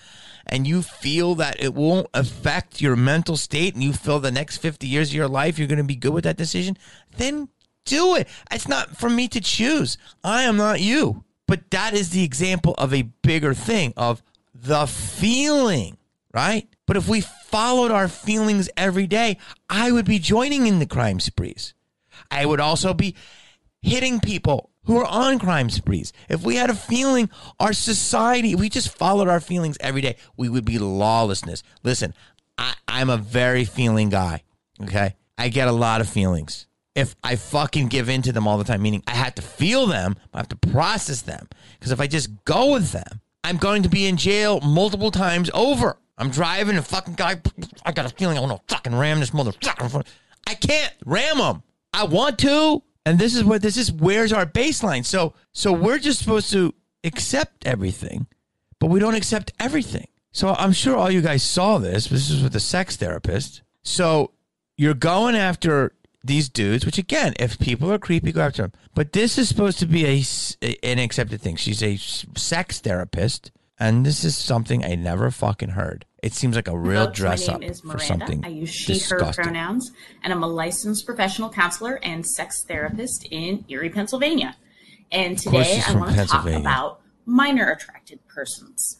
and 0.45 0.67
you 0.67 0.81
feel 0.81 1.35
that 1.35 1.61
it 1.61 1.73
won't 1.73 2.07
affect 2.13 2.81
your 2.81 2.95
mental 2.95 3.37
state 3.37 3.73
and 3.73 3.83
you 3.83 3.93
feel 3.93 4.19
the 4.19 4.31
next 4.31 4.57
50 4.57 4.87
years 4.87 5.09
of 5.09 5.15
your 5.15 5.27
life 5.27 5.57
you're 5.57 5.67
going 5.67 5.77
to 5.77 5.83
be 5.83 5.95
good 5.95 6.13
with 6.13 6.23
that 6.23 6.37
decision, 6.37 6.77
then 7.17 7.49
do 7.85 8.15
it. 8.15 8.27
It's 8.51 8.67
not 8.67 8.97
for 8.97 9.09
me 9.09 9.27
to 9.29 9.41
choose. 9.41 9.97
I 10.23 10.43
am 10.43 10.57
not 10.57 10.81
you. 10.81 11.23
But 11.47 11.69
that 11.71 11.93
is 11.93 12.11
the 12.11 12.23
example 12.23 12.75
of 12.77 12.93
a 12.93 13.01
bigger 13.01 13.53
thing 13.53 13.93
of 13.97 14.23
the 14.53 14.87
feeling, 14.87 15.97
right? 16.33 16.67
But 16.85 16.97
if 16.97 17.09
we 17.09 17.21
followed 17.21 17.91
our 17.91 18.07
feelings 18.07 18.69
every 18.77 19.07
day, 19.07 19.37
I 19.69 19.91
would 19.91 20.05
be 20.05 20.19
joining 20.19 20.67
in 20.67 20.79
the 20.79 20.85
crime 20.85 21.19
sprees. 21.19 21.73
I 22.29 22.45
would 22.45 22.59
also 22.59 22.93
be 22.93 23.15
hitting 23.81 24.19
people 24.19 24.70
who 24.85 24.97
are 24.97 25.05
on 25.05 25.39
crime 25.39 25.69
sprees. 25.69 26.11
If 26.29 26.43
we 26.43 26.55
had 26.55 26.69
a 26.69 26.75
feeling, 26.75 27.29
our 27.59 27.73
society, 27.73 28.55
we 28.55 28.69
just 28.69 28.89
followed 28.89 29.27
our 29.27 29.39
feelings 29.39 29.77
every 29.79 30.01
day, 30.01 30.15
we 30.37 30.49
would 30.49 30.65
be 30.65 30.79
lawlessness. 30.79 31.63
Listen, 31.83 32.13
I, 32.57 32.73
I'm 32.87 33.09
a 33.09 33.17
very 33.17 33.65
feeling 33.65 34.09
guy. 34.09 34.43
Okay. 34.83 35.15
I 35.37 35.49
get 35.49 35.67
a 35.67 35.71
lot 35.71 36.01
of 36.01 36.09
feelings. 36.09 36.67
If 36.93 37.15
I 37.23 37.35
fucking 37.35 37.87
give 37.87 38.09
in 38.09 38.21
to 38.23 38.31
them 38.31 38.47
all 38.47 38.57
the 38.57 38.63
time, 38.63 38.81
meaning 38.81 39.01
I 39.07 39.11
have 39.11 39.35
to 39.35 39.41
feel 39.41 39.87
them, 39.87 40.17
I 40.33 40.37
have 40.37 40.49
to 40.49 40.55
process 40.55 41.21
them. 41.21 41.47
Because 41.79 41.91
if 41.91 42.01
I 42.01 42.07
just 42.07 42.43
go 42.43 42.73
with 42.73 42.91
them, 42.91 43.21
I'm 43.43 43.57
going 43.57 43.83
to 43.83 43.89
be 43.89 44.07
in 44.07 44.17
jail 44.17 44.59
multiple 44.59 45.09
times 45.09 45.49
over. 45.53 45.97
I'm 46.17 46.29
driving 46.29 46.77
a 46.77 46.81
fucking 46.81 47.15
guy. 47.15 47.41
I 47.85 47.91
got 47.91 48.05
a 48.05 48.09
feeling 48.09 48.37
I 48.37 48.41
want 48.41 48.67
to 48.67 48.75
fucking 48.75 48.93
ram 48.93 49.19
this 49.19 49.31
motherfucker. 49.31 50.05
I 50.45 50.53
can't 50.55 50.93
ram 51.05 51.37
him. 51.37 51.63
I 51.93 52.03
want 52.03 52.37
to, 52.39 52.83
and 53.05 53.19
this 53.19 53.35
is 53.35 53.43
what 53.43 53.61
this 53.61 53.77
is. 53.77 53.91
Where's 53.91 54.33
our 54.33 54.45
baseline? 54.45 55.05
So, 55.05 55.33
so 55.53 55.71
we're 55.71 55.99
just 55.99 56.19
supposed 56.19 56.51
to 56.51 56.73
accept 57.03 57.65
everything, 57.65 58.27
but 58.79 58.87
we 58.87 58.99
don't 58.99 59.15
accept 59.15 59.53
everything. 59.59 60.07
So 60.31 60.55
I'm 60.57 60.71
sure 60.71 60.95
all 60.95 61.11
you 61.11 61.21
guys 61.21 61.43
saw 61.43 61.77
this. 61.77 62.07
This 62.07 62.29
is 62.29 62.41
with 62.41 62.53
the 62.53 62.59
sex 62.59 62.95
therapist. 62.95 63.63
So 63.83 64.31
you're 64.77 64.93
going 64.93 65.35
after 65.35 65.93
these 66.23 66.49
dudes, 66.49 66.85
which 66.85 66.97
again, 66.97 67.33
if 67.39 67.59
people 67.59 67.91
are 67.91 67.97
creepy, 67.97 68.31
go 68.31 68.41
after 68.41 68.63
them. 68.63 68.73
But 68.93 69.13
this 69.13 69.37
is 69.37 69.49
supposed 69.49 69.79
to 69.79 69.85
be 69.85 70.05
a 70.05 70.23
an 70.83 70.99
accepted 70.99 71.41
thing. 71.41 71.55
She's 71.55 71.81
a 71.81 71.97
sex 71.97 72.79
therapist, 72.79 73.51
and 73.79 74.05
this 74.05 74.23
is 74.23 74.37
something 74.37 74.85
I 74.85 74.95
never 74.95 75.31
fucking 75.31 75.69
heard. 75.69 76.05
It 76.21 76.33
seems 76.33 76.55
like 76.55 76.67
a 76.67 76.77
real 76.77 77.09
dress 77.09 77.47
my 77.47 77.55
up 77.55 77.59
name 77.61 77.71
is 77.71 77.81
for 77.81 77.87
Miranda. 77.87 78.05
something 78.05 78.45
I 78.45 78.49
use 78.49 78.69
she, 78.69 78.93
disgusting. 78.93 79.43
her 79.43 79.49
pronouns, 79.49 79.91
and 80.23 80.31
I'm 80.31 80.43
a 80.43 80.47
licensed 80.47 81.05
professional 81.05 81.49
counselor 81.49 81.99
and 82.03 82.25
sex 82.25 82.63
therapist 82.63 83.27
in 83.31 83.65
Erie, 83.67 83.89
Pennsylvania. 83.89 84.55
And 85.11 85.37
today 85.37 85.81
I 85.85 85.95
want 85.95 86.15
to 86.15 86.25
talk 86.25 86.45
about 86.47 87.01
minor 87.25 87.71
attracted 87.71 88.19
persons. 88.27 88.97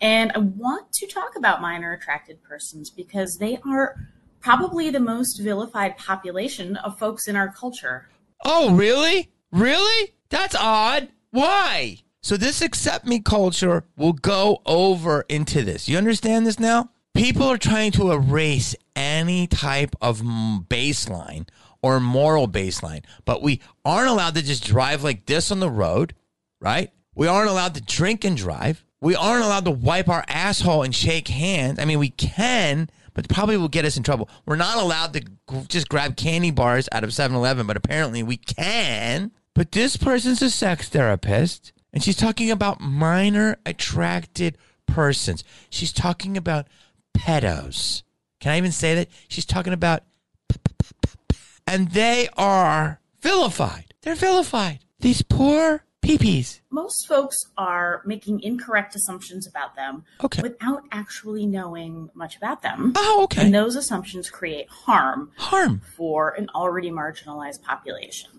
And 0.00 0.32
I 0.34 0.38
want 0.38 0.92
to 0.94 1.06
talk 1.06 1.36
about 1.36 1.60
minor 1.60 1.92
attracted 1.92 2.42
persons 2.42 2.90
because 2.90 3.36
they 3.36 3.58
are 3.64 3.94
probably 4.40 4.90
the 4.90 4.98
most 4.98 5.38
vilified 5.38 5.96
population 5.96 6.76
of 6.76 6.98
folks 6.98 7.28
in 7.28 7.36
our 7.36 7.52
culture. 7.52 8.08
Oh, 8.44 8.74
really? 8.74 9.30
Really? 9.52 10.14
That's 10.30 10.56
odd. 10.56 11.10
Why? 11.30 11.98
So 12.24 12.36
this 12.36 12.62
accept 12.62 13.04
me 13.04 13.18
culture 13.18 13.84
will 13.96 14.12
go 14.12 14.62
over 14.64 15.24
into 15.28 15.62
this. 15.62 15.88
You 15.88 15.98
understand 15.98 16.46
this 16.46 16.60
now? 16.60 16.90
People 17.14 17.48
are 17.48 17.58
trying 17.58 17.90
to 17.92 18.12
erase 18.12 18.76
any 18.94 19.48
type 19.48 19.96
of 20.00 20.20
baseline 20.20 21.48
or 21.82 21.98
moral 21.98 22.46
baseline, 22.46 23.04
but 23.24 23.42
we 23.42 23.60
aren't 23.84 24.08
allowed 24.08 24.36
to 24.36 24.42
just 24.42 24.64
drive 24.64 25.02
like 25.02 25.26
this 25.26 25.50
on 25.50 25.58
the 25.58 25.68
road, 25.68 26.14
right? 26.60 26.92
We 27.16 27.26
aren't 27.26 27.50
allowed 27.50 27.74
to 27.74 27.82
drink 27.82 28.24
and 28.24 28.36
drive. 28.36 28.84
We 29.00 29.16
aren't 29.16 29.44
allowed 29.44 29.64
to 29.64 29.72
wipe 29.72 30.08
our 30.08 30.24
asshole 30.28 30.84
and 30.84 30.94
shake 30.94 31.26
hands. 31.26 31.80
I 31.80 31.84
mean, 31.84 31.98
we 31.98 32.10
can, 32.10 32.88
but 33.14 33.28
probably 33.28 33.56
will 33.56 33.68
get 33.68 33.84
us 33.84 33.96
in 33.96 34.04
trouble. 34.04 34.30
We're 34.46 34.54
not 34.54 34.78
allowed 34.78 35.12
to 35.14 35.64
just 35.66 35.88
grab 35.88 36.16
candy 36.16 36.52
bars 36.52 36.88
out 36.92 37.02
of 37.02 37.12
7 37.12 37.36
Eleven, 37.36 37.66
but 37.66 37.76
apparently 37.76 38.22
we 38.22 38.36
can. 38.36 39.32
But 39.54 39.72
this 39.72 39.96
person's 39.96 40.40
a 40.40 40.50
sex 40.50 40.88
therapist, 40.88 41.72
and 41.92 42.02
she's 42.02 42.16
talking 42.16 42.50
about 42.50 42.80
minor 42.80 43.56
attracted 43.66 44.56
persons. 44.86 45.44
She's 45.70 45.92
talking 45.92 46.36
about 46.36 46.66
pedos. 47.16 48.02
Can 48.40 48.52
I 48.52 48.58
even 48.58 48.72
say 48.72 48.94
that? 48.94 49.08
She's 49.28 49.44
talking 49.44 49.72
about, 49.72 50.02
and 51.66 51.90
they 51.90 52.28
are 52.36 53.00
vilified. 53.20 53.94
They're 54.02 54.14
vilified. 54.14 54.80
These 55.00 55.22
poor 55.22 55.84
peepees. 56.02 56.60
Most 56.70 57.06
folks 57.06 57.36
are 57.56 58.02
making 58.04 58.40
incorrect 58.40 58.96
assumptions 58.96 59.46
about 59.46 59.76
them 59.76 60.04
okay. 60.22 60.42
without 60.42 60.82
actually 60.90 61.46
knowing 61.46 62.10
much 62.14 62.36
about 62.36 62.62
them. 62.62 62.92
Oh, 62.96 63.20
okay. 63.24 63.44
And 63.44 63.54
those 63.54 63.76
assumptions 63.76 64.28
create 64.28 64.68
harm. 64.68 65.30
Harm. 65.36 65.80
For 65.96 66.30
an 66.30 66.48
already 66.54 66.90
marginalized 66.90 67.62
population. 67.62 68.30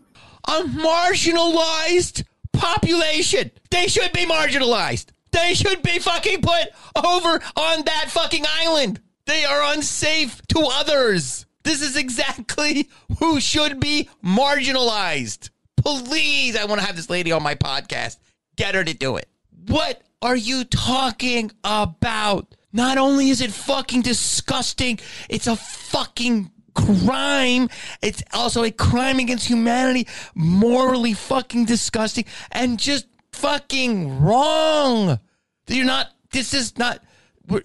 A 0.45 0.61
marginalized 0.63 2.25
population. 2.53 3.51
They 3.69 3.87
should 3.87 4.13
be 4.13 4.25
marginalized. 4.25 5.07
They 5.31 5.53
should 5.55 5.81
be 5.81 5.99
fucking 5.99 6.41
put 6.41 6.69
over 6.95 7.41
on 7.55 7.83
that 7.85 8.05
fucking 8.09 8.45
island. 8.47 9.01
They 9.25 9.45
are 9.45 9.73
unsafe 9.73 10.41
to 10.49 10.69
others. 10.71 11.45
This 11.63 11.81
is 11.81 11.95
exactly 11.97 12.89
who 13.19 13.39
should 13.39 13.79
be 13.79 14.09
marginalized. 14.23 15.49
Please, 15.77 16.55
I 16.55 16.65
want 16.65 16.81
to 16.81 16.87
have 16.87 16.95
this 16.95 17.09
lady 17.09 17.31
on 17.31 17.43
my 17.43 17.55
podcast. 17.55 18.17
Get 18.55 18.75
her 18.75 18.83
to 18.83 18.93
do 18.93 19.17
it. 19.17 19.27
What 19.67 20.01
are 20.21 20.35
you 20.35 20.63
talking 20.65 21.51
about? 21.63 22.55
Not 22.71 22.97
only 22.97 23.29
is 23.29 23.41
it 23.41 23.51
fucking 23.51 24.01
disgusting, 24.01 24.99
it's 25.29 25.47
a 25.47 25.55
fucking 25.55 26.51
crime. 26.73 27.69
It's 28.01 28.23
also 28.33 28.63
a 28.63 28.71
crime 28.71 29.19
against 29.19 29.47
humanity, 29.47 30.07
morally 30.35 31.13
fucking 31.13 31.65
disgusting, 31.65 32.25
and 32.51 32.79
just 32.79 33.07
fucking 33.31 34.21
wrong. 34.21 35.19
You're 35.67 35.85
not, 35.85 36.11
this 36.31 36.53
is 36.53 36.77
not, 36.77 37.03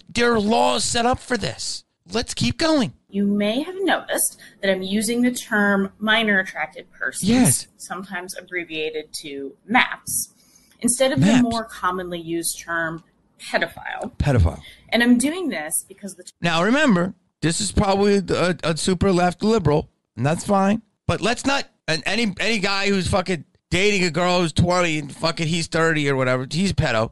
there 0.09 0.33
are 0.33 0.39
laws 0.39 0.83
set 0.83 1.05
up 1.05 1.19
for 1.19 1.37
this. 1.37 1.83
Let's 2.11 2.33
keep 2.33 2.57
going. 2.57 2.93
You 3.09 3.25
may 3.25 3.61
have 3.61 3.75
noticed 3.79 4.39
that 4.61 4.71
I'm 4.71 4.81
using 4.81 5.21
the 5.21 5.31
term 5.31 5.91
minor 5.99 6.39
attracted 6.39 6.91
persons, 6.91 7.29
yes. 7.29 7.67
sometimes 7.77 8.37
abbreviated 8.37 9.13
to 9.21 9.55
MAPS, 9.65 10.33
instead 10.81 11.11
of 11.11 11.19
MAPS. 11.19 11.37
the 11.37 11.43
more 11.43 11.63
commonly 11.63 12.19
used 12.19 12.59
term 12.59 13.03
pedophile. 13.39 14.11
Pedophile. 14.17 14.61
And 14.89 15.01
I'm 15.01 15.17
doing 15.17 15.49
this 15.49 15.85
because 15.87 16.15
the. 16.15 16.23
T- 16.23 16.31
now 16.41 16.63
remember, 16.63 17.15
this 17.41 17.61
is 17.61 17.71
probably 17.71 18.17
a, 18.17 18.57
a, 18.63 18.77
super 18.77 19.11
left 19.11 19.43
liberal, 19.43 19.89
and 20.17 20.25
that's 20.25 20.45
fine. 20.45 20.81
But 21.07 21.21
let's 21.21 21.45
not, 21.45 21.65
and 21.87 22.03
any 22.05 22.33
any 22.39 22.59
guy 22.59 22.89
who's 22.89 23.07
fucking 23.07 23.45
dating 23.71 24.03
a 24.03 24.11
girl 24.11 24.41
who's 24.41 24.53
20 24.53 24.99
and 24.99 25.15
fucking 25.15 25.47
he's 25.47 25.67
30 25.67 26.09
or 26.09 26.15
whatever, 26.15 26.47
he's 26.49 26.73
pedo. 26.73 27.11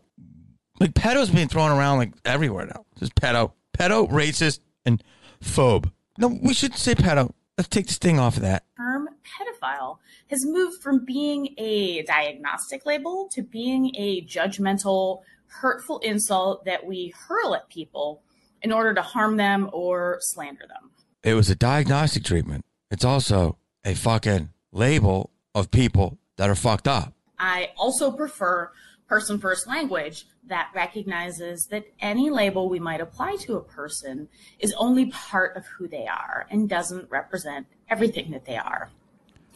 Like 0.80 0.94
pedo's 0.94 1.30
being 1.30 1.48
thrown 1.48 1.72
around 1.72 1.98
like 1.98 2.14
everywhere 2.26 2.66
now. 2.66 2.86
Just 3.00 3.16
pedo. 3.16 3.54
Pedo, 3.78 4.10
racist, 4.10 4.60
and 4.86 5.04
phobe. 5.44 5.92
No, 6.18 6.28
we 6.28 6.54
should 6.54 6.76
say 6.76 6.96
pedo. 6.96 7.32
Let's 7.58 7.70
take 7.70 7.88
the 7.88 7.94
sting 7.94 8.20
off 8.20 8.38
of 8.38 8.44
that. 8.44 8.66
Term 8.78 9.10
pedophile 9.24 9.98
has 10.30 10.46
moved 10.46 10.82
from 10.82 11.04
being 11.06 11.56
a 11.58 12.04
diagnostic 12.04 12.86
label 12.86 13.28
to 13.32 13.42
being 13.42 13.92
a 13.96 14.24
judgmental, 14.26 15.22
hurtful 15.48 16.00
insult 16.00 16.66
that 16.66 16.86
we 16.86 17.14
hurl 17.28 17.56
at 17.56 17.68
people 17.70 18.22
in 18.62 18.72
order 18.72 18.94
to 18.94 19.02
harm 19.02 19.38
them 19.38 19.70
or 19.74 20.18
slander 20.22 20.66
them. 20.68 20.92
It 21.24 21.34
was 21.34 21.50
a 21.50 21.56
diagnostic 21.56 22.24
treatment. 22.24 22.66
It's 22.90 23.06
also 23.06 23.58
a 23.84 23.94
fucking 23.94 24.50
label 24.72 25.32
of 25.54 25.72
people 25.72 26.18
that 26.38 26.50
are 26.50 26.56
fucked 26.56 26.88
up. 26.88 27.14
I 27.40 27.72
also 27.78 28.12
prefer 28.12 28.72
person 29.08 29.40
first 29.40 29.68
language 29.68 30.26
that 30.48 30.70
recognizes 30.74 31.68
that 31.68 31.86
any 32.00 32.30
label 32.30 32.70
we 32.70 32.80
might 32.80 33.02
apply 33.02 33.36
to 33.38 33.56
a 33.56 33.62
person 33.62 34.28
is 34.60 34.74
only 34.78 35.08
part 35.08 35.56
of 35.58 35.66
who 35.66 35.88
they 35.88 36.08
are 36.08 36.46
and 36.50 36.70
doesn't 36.70 37.10
represent 37.10 37.68
everything 37.90 38.32
that 38.32 38.46
they 38.46 38.58
are. 38.58 38.90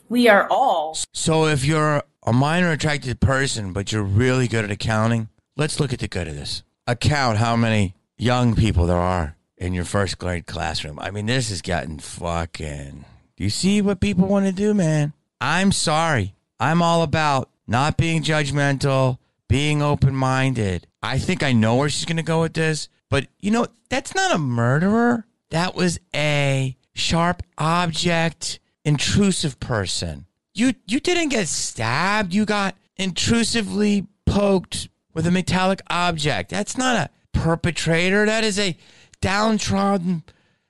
We 0.10 0.28
are 0.28 0.48
all. 0.50 0.98
So 1.14 1.46
if 1.46 1.64
you're 1.64 2.04
a 2.26 2.34
minor 2.34 2.72
attracted 2.72 3.20
person, 3.20 3.72
but 3.72 3.92
you're 3.92 4.04
really 4.04 4.48
good 4.48 4.66
at 4.66 4.72
accounting, 4.72 5.30
let's 5.56 5.80
look 5.80 5.94
at 5.94 6.00
the 6.00 6.08
good 6.08 6.28
of 6.28 6.36
this. 6.36 6.64
Account 6.88 7.38
how 7.38 7.56
many 7.56 7.96
young 8.22 8.54
people 8.54 8.86
there 8.86 8.98
are 8.98 9.36
in 9.58 9.74
your 9.74 9.84
first 9.84 10.20
grade 10.20 10.46
classroom. 10.46 11.00
I 11.00 11.10
mean, 11.10 11.26
this 11.26 11.50
is 11.50 11.62
getting 11.62 11.98
fucking. 11.98 13.06
Do 13.36 13.44
you 13.44 13.50
see 13.50 13.82
what 13.82 14.00
people 14.00 14.28
want 14.28 14.46
to 14.46 14.52
do, 14.52 14.74
man? 14.76 15.14
I'm 15.42 15.72
sorry. 15.72 16.36
I'm 16.60 16.84
all 16.84 17.02
about 17.02 17.50
not 17.68 17.98
being 17.98 18.22
judgmental, 18.22 19.18
being 19.50 19.82
open 19.82 20.16
minded. 20.16 20.86
I 21.02 21.18
think 21.18 21.42
I 21.42 21.52
know 21.52 21.76
where 21.76 21.90
she's 21.90 22.06
going 22.06 22.18
to 22.18 22.24
go 22.24 22.42
with 22.42 22.54
this, 22.54 22.90
but 23.10 23.26
you 23.40 23.50
know, 23.50 23.66
that's 23.90 24.14
not 24.14 24.36
a 24.36 24.38
murderer. 24.38 25.26
That 25.50 25.74
was 25.76 26.00
a 26.14 26.78
sharp 26.94 27.42
object, 27.58 28.60
intrusive 28.86 29.60
person. 29.60 30.28
You 30.54 30.76
you 30.86 31.00
didn't 31.00 31.30
get 31.30 31.48
stabbed. 31.48 32.36
You 32.36 32.46
got 32.46 32.76
intrusively 32.98 34.06
poked 34.28 34.90
with 35.14 35.26
a 35.26 35.32
metallic 35.32 35.82
object. 35.90 36.52
That's 36.52 36.78
not 36.78 36.96
a 36.96 37.10
perpetrator. 37.34 38.26
That 38.26 38.44
is 38.44 38.60
a 38.60 38.78
downtrodden, 39.22 40.24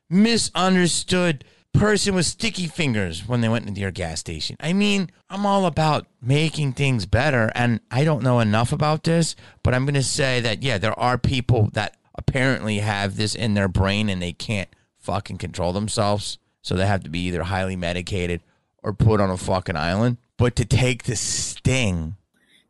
misunderstood 0.10 1.44
person 1.74 2.16
with 2.16 2.26
sticky 2.26 2.68
fingers 2.68 3.28
when 3.28 3.42
they 3.42 3.50
went 3.50 3.68
into 3.68 3.82
your 3.82 3.92
gas 3.92 4.20
station. 4.20 4.58
I 4.60 4.74
mean, 4.74 5.10
I'm 5.30 5.46
all 5.46 5.66
about 5.66 6.08
making 6.22 6.74
things 6.74 7.06
better, 7.06 7.52
and 7.56 7.80
I 7.90 8.04
don't 8.04 8.24
know 8.24 8.40
enough 8.40 8.74
about 8.74 9.04
this, 9.04 9.36
but 9.64 9.74
I'm 9.74 9.86
going 9.86 9.94
to 9.96 10.04
say 10.04 10.42
that, 10.42 10.64
yeah, 10.64 10.78
there 10.78 10.98
are 11.00 11.18
people 11.18 11.70
that 11.74 11.96
apparently 12.16 12.80
have 12.80 13.16
this 13.16 13.36
in 13.36 13.54
their 13.54 13.68
brain 13.68 14.10
and 14.10 14.22
they 14.22 14.34
can't 14.34 14.70
fucking 15.00 15.38
control 15.38 15.74
themselves. 15.74 16.38
So 16.62 16.76
they 16.76 16.86
have 16.86 17.04
to 17.04 17.10
be 17.10 17.20
either 17.22 17.44
highly 17.44 17.76
medicated 17.76 18.42
or 18.84 18.94
put 18.94 19.20
on 19.20 19.30
a 19.30 19.38
fucking 19.38 19.76
island. 19.76 20.18
But 20.38 20.56
to 20.58 20.66
take 20.66 21.04
the 21.04 21.16
sting 21.16 22.18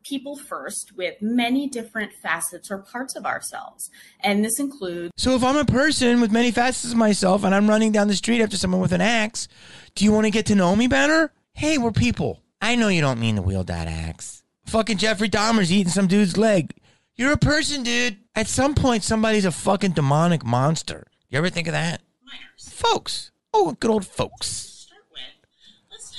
people 0.04 0.36
first 0.36 0.92
with 0.96 1.14
many 1.20 1.68
different 1.68 2.12
facets 2.12 2.70
or 2.70 2.78
parts 2.78 3.16
of 3.16 3.26
ourselves. 3.26 3.90
And 4.20 4.44
this 4.44 4.58
includes. 4.58 5.12
So 5.16 5.34
if 5.34 5.44
I'm 5.44 5.56
a 5.56 5.64
person 5.64 6.20
with 6.20 6.32
many 6.32 6.50
facets 6.50 6.92
of 6.92 6.98
myself 6.98 7.44
and 7.44 7.54
I'm 7.54 7.68
running 7.68 7.92
down 7.92 8.08
the 8.08 8.14
street 8.14 8.42
after 8.42 8.56
someone 8.56 8.80
with 8.80 8.92
an 8.92 9.00
axe, 9.00 9.48
do 9.94 10.04
you 10.04 10.12
want 10.12 10.24
to 10.26 10.30
get 10.30 10.46
to 10.46 10.54
know 10.54 10.74
me 10.76 10.86
better? 10.86 11.32
Hey, 11.54 11.78
we're 11.78 11.92
people. 11.92 12.42
I 12.60 12.76
know 12.76 12.88
you 12.88 13.00
don't 13.00 13.20
mean 13.20 13.36
to 13.36 13.42
wield 13.42 13.66
that 13.66 13.88
axe. 13.88 14.42
Fucking 14.66 14.98
Jeffrey 14.98 15.28
Dahmer's 15.28 15.72
eating 15.72 15.92
some 15.92 16.06
dude's 16.06 16.36
leg. 16.36 16.74
You're 17.14 17.32
a 17.32 17.36
person, 17.36 17.82
dude. 17.82 18.16
At 18.34 18.46
some 18.46 18.74
point, 18.74 19.02
somebody's 19.02 19.44
a 19.44 19.52
fucking 19.52 19.92
demonic 19.92 20.44
monster. 20.44 21.06
You 21.28 21.38
ever 21.38 21.50
think 21.50 21.66
of 21.66 21.72
that? 21.72 22.00
Myers. 22.24 22.72
Folks. 22.72 23.32
Oh, 23.52 23.76
good 23.78 23.90
old 23.90 24.06
folks. 24.06 24.88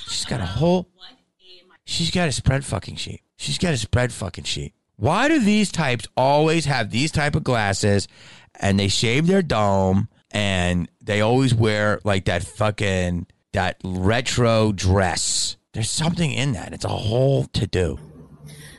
She's 0.08 0.24
got 0.24 0.40
a 0.40 0.46
whole. 0.46 0.88
She's 1.84 2.10
got 2.10 2.28
a 2.28 2.32
spread 2.32 2.64
fucking 2.64 2.96
sheet. 2.96 3.23
She's 3.44 3.58
got 3.58 3.74
a 3.74 3.76
spread 3.76 4.10
fucking 4.10 4.44
sheet. 4.44 4.72
Why 4.96 5.28
do 5.28 5.38
these 5.38 5.70
types 5.70 6.08
always 6.16 6.64
have 6.64 6.90
these 6.90 7.12
type 7.12 7.36
of 7.36 7.44
glasses 7.44 8.08
and 8.58 8.80
they 8.80 8.88
shave 8.88 9.26
their 9.26 9.42
dome 9.42 10.08
and 10.30 10.88
they 11.02 11.20
always 11.20 11.54
wear 11.54 12.00
like 12.04 12.24
that 12.24 12.42
fucking 12.42 13.26
that 13.52 13.76
retro 13.84 14.72
dress? 14.72 15.58
There's 15.74 15.90
something 15.90 16.30
in 16.30 16.52
that. 16.52 16.72
It's 16.72 16.86
a 16.86 16.88
whole 16.88 17.44
to 17.52 17.66
do. 17.66 17.98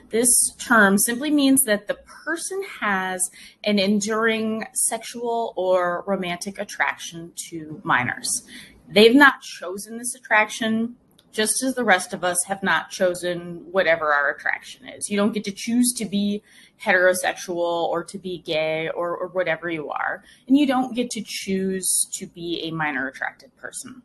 This 0.09 0.33
term 0.57 0.97
simply 0.97 1.29
means 1.29 1.61
that 1.65 1.87
the 1.87 1.99
person 2.25 2.63
has 2.79 3.29
an 3.63 3.77
enduring 3.77 4.65
sexual 4.73 5.53
or 5.55 6.03
romantic 6.07 6.57
attraction 6.57 7.33
to 7.49 7.81
minors. 7.83 8.47
They've 8.87 9.15
not 9.15 9.41
chosen 9.41 9.99
this 9.99 10.15
attraction 10.15 10.95
just 11.35 11.61
as 11.63 11.75
the 11.75 11.83
rest 11.83 12.13
of 12.13 12.23
us 12.23 12.41
have 12.45 12.63
not 12.63 12.89
chosen 12.89 13.65
whatever 13.69 14.13
our 14.13 14.31
attraction 14.31 14.87
is. 14.87 15.09
You 15.09 15.17
don't 15.17 15.33
get 15.33 15.43
to 15.43 15.51
choose 15.51 15.93
to 15.97 16.05
be 16.05 16.41
heterosexual 16.81 17.57
or 17.57 18.05
to 18.05 18.17
be 18.17 18.39
gay 18.39 18.89
or, 18.89 19.17
or 19.17 19.27
whatever 19.27 19.69
you 19.69 19.89
are. 19.89 20.23
And 20.47 20.57
you 20.57 20.65
don't 20.65 20.95
get 20.95 21.09
to 21.11 21.23
choose 21.25 22.07
to 22.13 22.25
be 22.25 22.61
a 22.63 22.71
minor 22.71 23.07
attracted 23.07 23.55
person. 23.57 24.01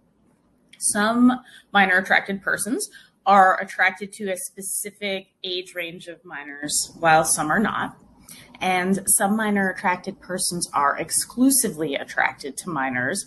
Some 0.79 1.41
minor 1.73 1.99
attracted 1.99 2.43
persons 2.43 2.91
are 3.27 3.61
attracted 3.61 4.13
to 4.15 4.31
a 4.31 4.37
specific 4.37 5.29
age 5.45 5.75
range 5.75 6.09
of 6.09 6.25
minors, 6.25 6.93
while 6.99 7.25
some 7.25 7.51
are 7.51 7.61
not. 7.61 7.97
And 8.61 9.01
some 9.07 9.37
minor 9.37 9.71
attracted 9.71 10.21
persons 10.21 10.69
are 10.75 10.99
exclusively 10.99 11.95
attracted 11.95 12.57
to 12.59 12.71
minors 12.71 13.27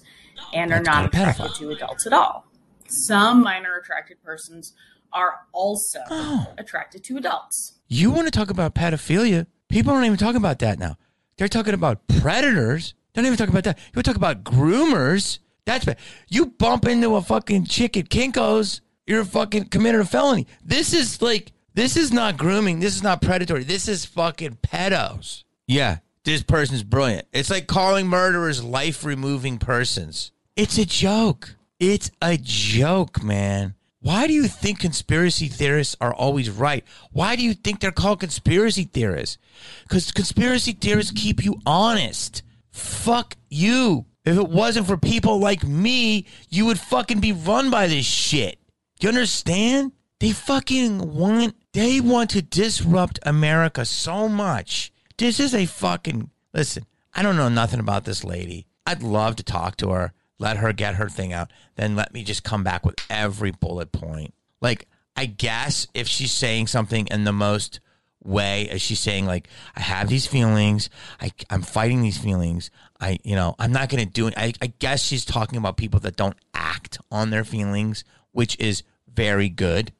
and 0.53 0.73
are 0.73 0.81
not 0.81 1.05
attracted 1.05 1.55
to 1.55 1.69
adults 1.69 2.05
at 2.05 2.13
all. 2.13 2.47
Some 2.87 3.41
minor 3.43 3.75
attracted 3.77 4.21
persons 4.23 4.73
are 5.11 5.41
also 5.51 5.99
Oh. 6.09 6.53
attracted 6.57 7.03
to 7.05 7.17
adults. 7.17 7.73
You 7.87 8.11
want 8.11 8.25
to 8.27 8.31
talk 8.31 8.49
about 8.49 8.73
pedophilia? 8.75 9.45
People 9.69 9.93
don't 9.93 10.05
even 10.05 10.17
talk 10.17 10.35
about 10.35 10.59
that 10.59 10.79
now. 10.79 10.97
They're 11.37 11.47
talking 11.47 11.73
about 11.73 12.07
predators. 12.07 12.93
Don't 13.13 13.25
even 13.25 13.37
talk 13.37 13.49
about 13.49 13.63
that. 13.65 13.77
You 13.77 13.91
want 13.95 14.05
to 14.05 14.09
talk 14.11 14.15
about 14.17 14.43
groomers? 14.43 15.39
That's 15.65 15.85
bad. 15.85 15.97
You 16.29 16.47
bump 16.47 16.87
into 16.87 17.15
a 17.15 17.21
fucking 17.21 17.65
chick 17.65 17.95
at 17.95 18.09
Kinko's, 18.09 18.81
you're 19.05 19.21
a 19.21 19.25
fucking 19.25 19.65
committed 19.65 20.01
a 20.01 20.05
felony. 20.05 20.47
This 20.63 20.93
is 20.93 21.21
like, 21.21 21.51
this 21.73 21.95
is 21.95 22.11
not 22.11 22.37
grooming. 22.37 22.79
This 22.79 22.95
is 22.95 23.03
not 23.03 23.21
predatory. 23.21 23.63
This 23.63 23.87
is 23.87 24.05
fucking 24.05 24.57
pedos. 24.63 25.43
Yeah, 25.67 25.99
this 26.23 26.43
person's 26.43 26.83
brilliant. 26.83 27.27
It's 27.33 27.49
like 27.49 27.67
calling 27.67 28.07
murderers 28.07 28.63
life 28.63 29.03
removing 29.03 29.57
persons. 29.57 30.31
It's 30.55 30.77
a 30.77 30.85
joke. 30.85 31.55
It's 31.79 32.11
a 32.21 32.37
joke, 32.37 33.23
man. 33.23 33.75
Why 33.99 34.27
do 34.27 34.33
you 34.33 34.47
think 34.47 34.79
conspiracy 34.79 35.47
theorists 35.47 35.95
are 36.01 36.13
always 36.13 36.49
right? 36.49 36.83
Why 37.11 37.35
do 37.35 37.43
you 37.43 37.53
think 37.53 37.79
they're 37.79 37.91
called 37.91 38.19
conspiracy 38.19 38.83
theorists? 38.83 39.37
Because 39.83 40.11
conspiracy 40.11 40.73
theorists 40.73 41.11
keep 41.11 41.43
you 41.43 41.61
honest. 41.65 42.43
Fuck 42.71 43.37
you. 43.49 44.05
If 44.25 44.37
it 44.37 44.49
wasn't 44.49 44.87
for 44.87 44.97
people 44.97 45.39
like 45.39 45.63
me, 45.63 46.25
you 46.49 46.65
would 46.65 46.79
fucking 46.79 47.19
be 47.19 47.31
run 47.31 47.69
by 47.69 47.87
this 47.87 48.05
shit. 48.05 48.59
You 48.99 49.09
understand? 49.09 49.93
They 50.19 50.31
fucking 50.31 51.15
want 51.15 51.55
they 51.73 51.99
want 51.99 52.29
to 52.29 52.41
disrupt 52.41 53.19
America 53.23 53.83
so 53.83 54.29
much. 54.29 54.93
This 55.17 55.39
is 55.39 55.53
a 55.53 55.65
fucking 55.65 56.29
listen, 56.53 56.85
I 57.13 57.21
don't 57.21 57.35
know 57.35 57.49
nothing 57.49 57.81
about 57.81 58.05
this 58.05 58.23
lady. 58.23 58.67
I'd 58.85 59.03
love 59.03 59.35
to 59.37 59.43
talk 59.43 59.75
to 59.77 59.89
her, 59.89 60.13
let 60.43 60.57
her 60.57 60.73
get 60.73 60.95
her 60.95 61.07
thing 61.07 61.31
out, 61.31 61.49
then 61.75 61.95
let 61.95 62.13
me 62.13 62.21
just 62.21 62.43
come 62.43 62.65
back 62.65 62.85
with 62.85 62.95
every 63.09 63.51
bullet 63.51 63.93
point. 63.93 64.33
Like, 64.61 64.87
I 65.15 65.25
guess 65.25 65.87
if 65.93 66.05
she's 66.07 66.33
saying 66.33 66.67
something 66.67 67.07
in 67.07 67.23
the 67.23 67.31
most 67.31 67.79
way 68.25 68.69
as 68.69 68.81
she's 68.81 69.01
saying 69.01 69.25
like 69.25 69.49
i 69.75 69.81
have 69.81 70.07
these 70.07 70.25
feelings 70.25 70.89
i 71.19 71.29
i'm 71.49 71.61
fighting 71.61 72.01
these 72.01 72.17
feelings 72.17 72.71
i 73.01 73.19
you 73.25 73.35
know 73.35 73.53
i'm 73.59 73.73
not 73.73 73.89
to 73.89 74.05
do 74.05 74.27
it. 74.27 74.33
I, 74.37 74.53
I 74.61 74.67
guess 74.79 75.03
she's 75.03 75.25
talking 75.25 75.57
about 75.57 75.75
people 75.75 75.99
that 75.99 76.15
don't 76.15 76.37
act 76.53 76.99
on 77.11 77.31
their 77.31 77.43
feelings 77.43 78.05
which 78.31 78.57
is 78.59 78.83
very 79.13 79.49
good. 79.49 79.91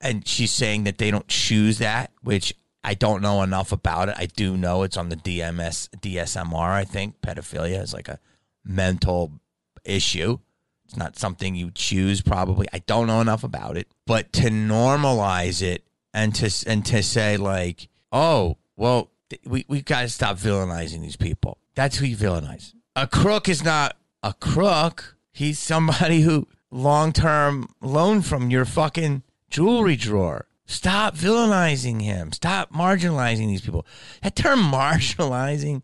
And 0.00 0.26
she's 0.26 0.50
saying 0.50 0.82
that 0.82 0.98
they 0.98 1.12
don't 1.12 1.28
choose 1.28 1.78
that 1.78 2.10
which 2.22 2.52
i 2.82 2.94
don't 2.94 3.22
know 3.22 3.40
enough 3.42 3.70
about 3.70 4.08
it. 4.08 4.16
I 4.18 4.26
do 4.26 4.56
know 4.56 4.82
it's 4.82 4.96
on 4.96 5.08
the 5.08 5.16
dms 5.16 5.90
dsmr 5.90 6.70
i 6.72 6.84
think. 6.84 7.20
Pedophilia 7.20 7.80
is 7.80 7.94
like 7.94 8.08
a 8.08 8.18
mental 8.64 9.39
issue 9.84 10.38
it's 10.84 10.96
not 10.96 11.16
something 11.16 11.54
you 11.54 11.70
choose 11.70 12.20
probably 12.20 12.66
i 12.72 12.78
don't 12.80 13.06
know 13.06 13.20
enough 13.20 13.44
about 13.44 13.76
it 13.76 13.88
but 14.06 14.32
to 14.32 14.50
normalize 14.50 15.62
it 15.62 15.84
and 16.12 16.34
to 16.36 16.68
and 16.68 16.84
to 16.86 17.02
say 17.02 17.36
like, 17.36 17.88
oh, 18.12 18.56
well, 18.76 19.10
we 19.44 19.64
we 19.68 19.82
got 19.82 20.02
to 20.02 20.08
stop 20.08 20.36
villainizing 20.36 21.00
these 21.00 21.16
people. 21.16 21.58
That's 21.74 21.96
who 21.96 22.06
you 22.06 22.16
villainize. 22.16 22.74
A 22.96 23.06
crook 23.06 23.48
is 23.48 23.64
not 23.64 23.96
a 24.22 24.34
crook. 24.34 25.16
He's 25.32 25.58
somebody 25.58 26.22
who 26.22 26.48
long 26.70 27.12
term 27.12 27.68
loaned 27.80 28.26
from 28.26 28.50
your 28.50 28.64
fucking 28.64 29.22
jewelry 29.48 29.96
drawer. 29.96 30.46
Stop 30.66 31.16
villainizing 31.16 32.02
him. 32.02 32.32
Stop 32.32 32.72
marginalizing 32.72 33.48
these 33.48 33.62
people. 33.62 33.86
That 34.22 34.36
term 34.36 34.60
marginalizing 34.72 35.82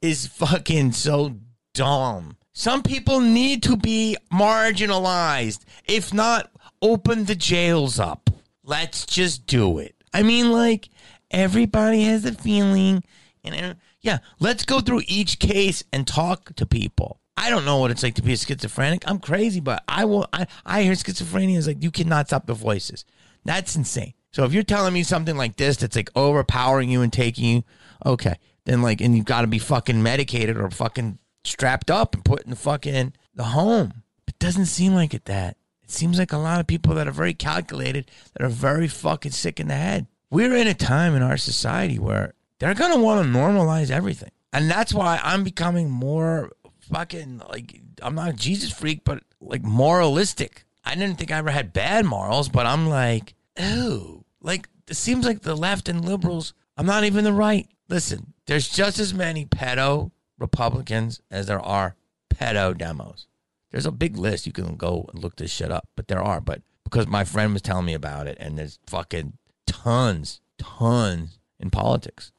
is 0.00 0.26
fucking 0.26 0.92
so 0.92 1.36
dumb. 1.74 2.36
Some 2.58 2.82
people 2.82 3.20
need 3.20 3.62
to 3.64 3.76
be 3.76 4.16
marginalized. 4.32 5.66
If 5.84 6.14
not, 6.14 6.50
open 6.80 7.26
the 7.26 7.34
jails 7.34 8.00
up. 8.00 8.30
Let's 8.64 9.04
just 9.04 9.46
do 9.46 9.78
it. 9.78 9.94
I 10.14 10.22
mean, 10.22 10.50
like, 10.50 10.88
everybody 11.30 12.04
has 12.04 12.24
a 12.24 12.32
feeling. 12.32 13.04
And 13.44 13.76
yeah, 14.00 14.20
let's 14.40 14.64
go 14.64 14.80
through 14.80 15.02
each 15.06 15.38
case 15.38 15.84
and 15.92 16.06
talk 16.06 16.54
to 16.56 16.64
people. 16.64 17.20
I 17.36 17.50
don't 17.50 17.66
know 17.66 17.76
what 17.76 17.90
it's 17.90 18.02
like 18.02 18.14
to 18.14 18.22
be 18.22 18.32
a 18.32 18.38
schizophrenic. 18.38 19.02
I'm 19.06 19.18
crazy, 19.18 19.60
but 19.60 19.84
I 19.86 20.06
will. 20.06 20.26
I, 20.32 20.46
I 20.64 20.82
hear 20.82 20.94
schizophrenia 20.94 21.58
is 21.58 21.66
like 21.66 21.82
you 21.82 21.90
cannot 21.90 22.28
stop 22.28 22.46
the 22.46 22.54
voices. 22.54 23.04
That's 23.44 23.76
insane. 23.76 24.14
So 24.32 24.44
if 24.44 24.54
you're 24.54 24.62
telling 24.62 24.94
me 24.94 25.02
something 25.02 25.36
like 25.36 25.56
this 25.56 25.76
that's 25.76 25.94
like 25.94 26.08
overpowering 26.16 26.88
you 26.88 27.02
and 27.02 27.12
taking 27.12 27.44
you, 27.44 27.64
okay, 28.06 28.36
then 28.64 28.80
like, 28.80 29.02
and 29.02 29.14
you've 29.14 29.26
got 29.26 29.42
to 29.42 29.46
be 29.46 29.58
fucking 29.58 30.02
medicated 30.02 30.56
or 30.56 30.70
fucking 30.70 31.18
strapped 31.46 31.90
up 31.90 32.14
and 32.14 32.24
put 32.24 32.42
in 32.42 32.50
the 32.50 32.56
fucking 32.56 33.12
the 33.34 33.44
home. 33.44 34.02
It 34.26 34.38
doesn't 34.38 34.66
seem 34.66 34.94
like 34.94 35.14
it 35.14 35.26
that. 35.26 35.56
It 35.82 35.90
seems 35.90 36.18
like 36.18 36.32
a 36.32 36.38
lot 36.38 36.60
of 36.60 36.66
people 36.66 36.94
that 36.94 37.06
are 37.06 37.12
very 37.12 37.34
calculated, 37.34 38.10
that 38.34 38.44
are 38.44 38.50
very 38.50 38.88
fucking 38.88 39.32
sick 39.32 39.60
in 39.60 39.68
the 39.68 39.74
head. 39.74 40.06
We're 40.30 40.56
in 40.56 40.66
a 40.66 40.74
time 40.74 41.14
in 41.14 41.22
our 41.22 41.36
society 41.36 41.98
where 41.98 42.34
they're 42.58 42.74
gonna 42.74 42.98
want 42.98 43.24
to 43.24 43.38
normalize 43.38 43.90
everything, 43.90 44.32
and 44.52 44.70
that's 44.70 44.92
why 44.92 45.20
I'm 45.22 45.44
becoming 45.44 45.90
more 45.90 46.52
fucking 46.92 47.42
like 47.48 47.80
I'm 48.02 48.14
not 48.14 48.30
a 48.30 48.32
Jesus 48.32 48.72
freak, 48.72 49.04
but 49.04 49.22
like 49.40 49.62
moralistic. 49.62 50.64
I 50.84 50.94
didn't 50.94 51.18
think 51.18 51.30
I 51.30 51.38
ever 51.38 51.50
had 51.50 51.72
bad 51.72 52.04
morals, 52.04 52.48
but 52.48 52.66
I'm 52.66 52.88
like, 52.88 53.34
ooh, 53.60 54.24
like 54.40 54.68
it 54.88 54.96
seems 54.96 55.24
like 55.26 55.42
the 55.42 55.56
left 55.56 55.88
and 55.88 56.04
liberals. 56.04 56.52
I'm 56.76 56.86
not 56.86 57.04
even 57.04 57.24
the 57.24 57.32
right. 57.32 57.68
Listen, 57.88 58.32
there's 58.46 58.68
just 58.68 58.98
as 58.98 59.14
many 59.14 59.46
pedo 59.46 60.10
Republicans 60.38 61.20
as 61.30 61.46
there 61.46 61.60
are 61.60 61.96
pedo 62.30 62.76
demos. 62.76 63.26
There's 63.70 63.86
a 63.86 63.92
big 63.92 64.16
list. 64.16 64.46
You 64.46 64.52
can 64.52 64.76
go 64.76 65.08
and 65.12 65.22
look 65.22 65.36
this 65.36 65.50
shit 65.50 65.70
up, 65.70 65.88
but 65.96 66.08
there 66.08 66.22
are. 66.22 66.40
But 66.40 66.62
because 66.84 67.06
my 67.06 67.24
friend 67.24 67.52
was 67.52 67.62
telling 67.62 67.86
me 67.86 67.94
about 67.94 68.26
it, 68.26 68.36
and 68.40 68.58
there's 68.58 68.78
fucking 68.86 69.34
tons, 69.66 70.40
tons 70.58 71.38
in 71.58 71.70
politics. 71.70 72.32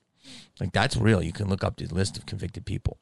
Like 0.60 0.72
that's 0.72 0.98
real. 0.98 1.22
You 1.22 1.34
can 1.34 1.50
look 1.50 1.64
up 1.64 1.78
the 1.78 1.86
list 1.86 2.18
of 2.18 2.26
convicted 2.26 2.66
people. 2.66 2.98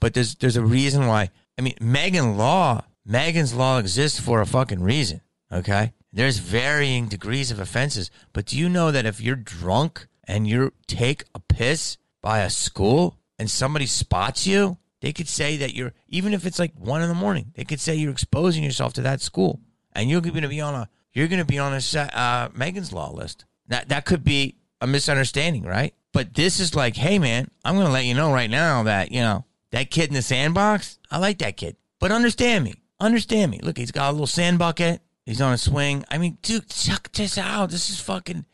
But 0.00 0.14
there's 0.14 0.34
there's 0.36 0.56
a 0.56 0.64
reason 0.64 1.06
why. 1.06 1.30
I 1.58 1.62
mean, 1.62 1.74
Megan 1.80 2.36
Law, 2.36 2.84
Megan's 3.04 3.54
Law 3.54 3.78
exists 3.78 4.18
for 4.18 4.40
a 4.40 4.46
fucking 4.46 4.82
reason. 4.82 5.20
Okay, 5.52 5.92
there's 6.12 6.38
varying 6.38 7.06
degrees 7.08 7.50
of 7.50 7.60
offenses. 7.60 8.10
But 8.32 8.46
do 8.46 8.58
you 8.58 8.68
know 8.68 8.90
that 8.90 9.06
if 9.06 9.20
you're 9.20 9.36
drunk 9.36 10.06
and 10.24 10.46
you 10.46 10.72
take 10.86 11.24
a 11.34 11.40
piss 11.40 11.96
by 12.20 12.40
a 12.40 12.50
school 12.50 13.17
and 13.38 13.50
somebody 13.50 13.86
spots 13.86 14.46
you, 14.46 14.78
they 15.00 15.12
could 15.12 15.28
say 15.28 15.56
that 15.58 15.74
you're 15.74 15.92
even 16.08 16.34
if 16.34 16.44
it's 16.44 16.58
like 16.58 16.72
one 16.74 17.02
in 17.02 17.08
the 17.08 17.14
morning, 17.14 17.52
they 17.54 17.64
could 17.64 17.80
say 17.80 17.94
you're 17.94 18.10
exposing 18.10 18.64
yourself 18.64 18.92
to 18.94 19.02
that 19.02 19.20
school, 19.20 19.60
and 19.92 20.10
you're 20.10 20.20
going 20.20 20.42
to 20.42 20.48
be 20.48 20.60
on 20.60 20.74
a 20.74 20.88
you're 21.12 21.28
going 21.28 21.40
to 21.40 21.44
be 21.44 21.58
on 21.58 21.72
a 21.72 21.98
uh, 21.98 22.48
Megan's 22.54 22.92
Law 22.92 23.12
list. 23.12 23.44
That 23.68 23.88
that 23.90 24.04
could 24.04 24.24
be 24.24 24.56
a 24.80 24.86
misunderstanding, 24.86 25.62
right? 25.64 25.94
But 26.12 26.34
this 26.34 26.58
is 26.58 26.74
like, 26.74 26.96
hey 26.96 27.18
man, 27.18 27.50
I'm 27.64 27.74
going 27.74 27.86
to 27.86 27.92
let 27.92 28.04
you 28.04 28.14
know 28.14 28.32
right 28.32 28.50
now 28.50 28.82
that 28.84 29.12
you 29.12 29.20
know 29.20 29.44
that 29.70 29.90
kid 29.90 30.08
in 30.08 30.14
the 30.14 30.22
sandbox. 30.22 30.98
I 31.10 31.18
like 31.18 31.38
that 31.38 31.56
kid, 31.56 31.76
but 32.00 32.10
understand 32.10 32.64
me, 32.64 32.74
understand 32.98 33.50
me. 33.50 33.60
Look, 33.62 33.78
he's 33.78 33.92
got 33.92 34.10
a 34.10 34.12
little 34.12 34.26
sand 34.26 34.58
bucket. 34.58 35.00
He's 35.24 35.42
on 35.42 35.52
a 35.52 35.58
swing. 35.58 36.04
I 36.10 36.16
mean, 36.16 36.38
dude, 36.40 36.70
check 36.70 37.12
this 37.12 37.36
out. 37.36 37.70
This 37.70 37.90
is 37.90 38.00
fucking. 38.00 38.46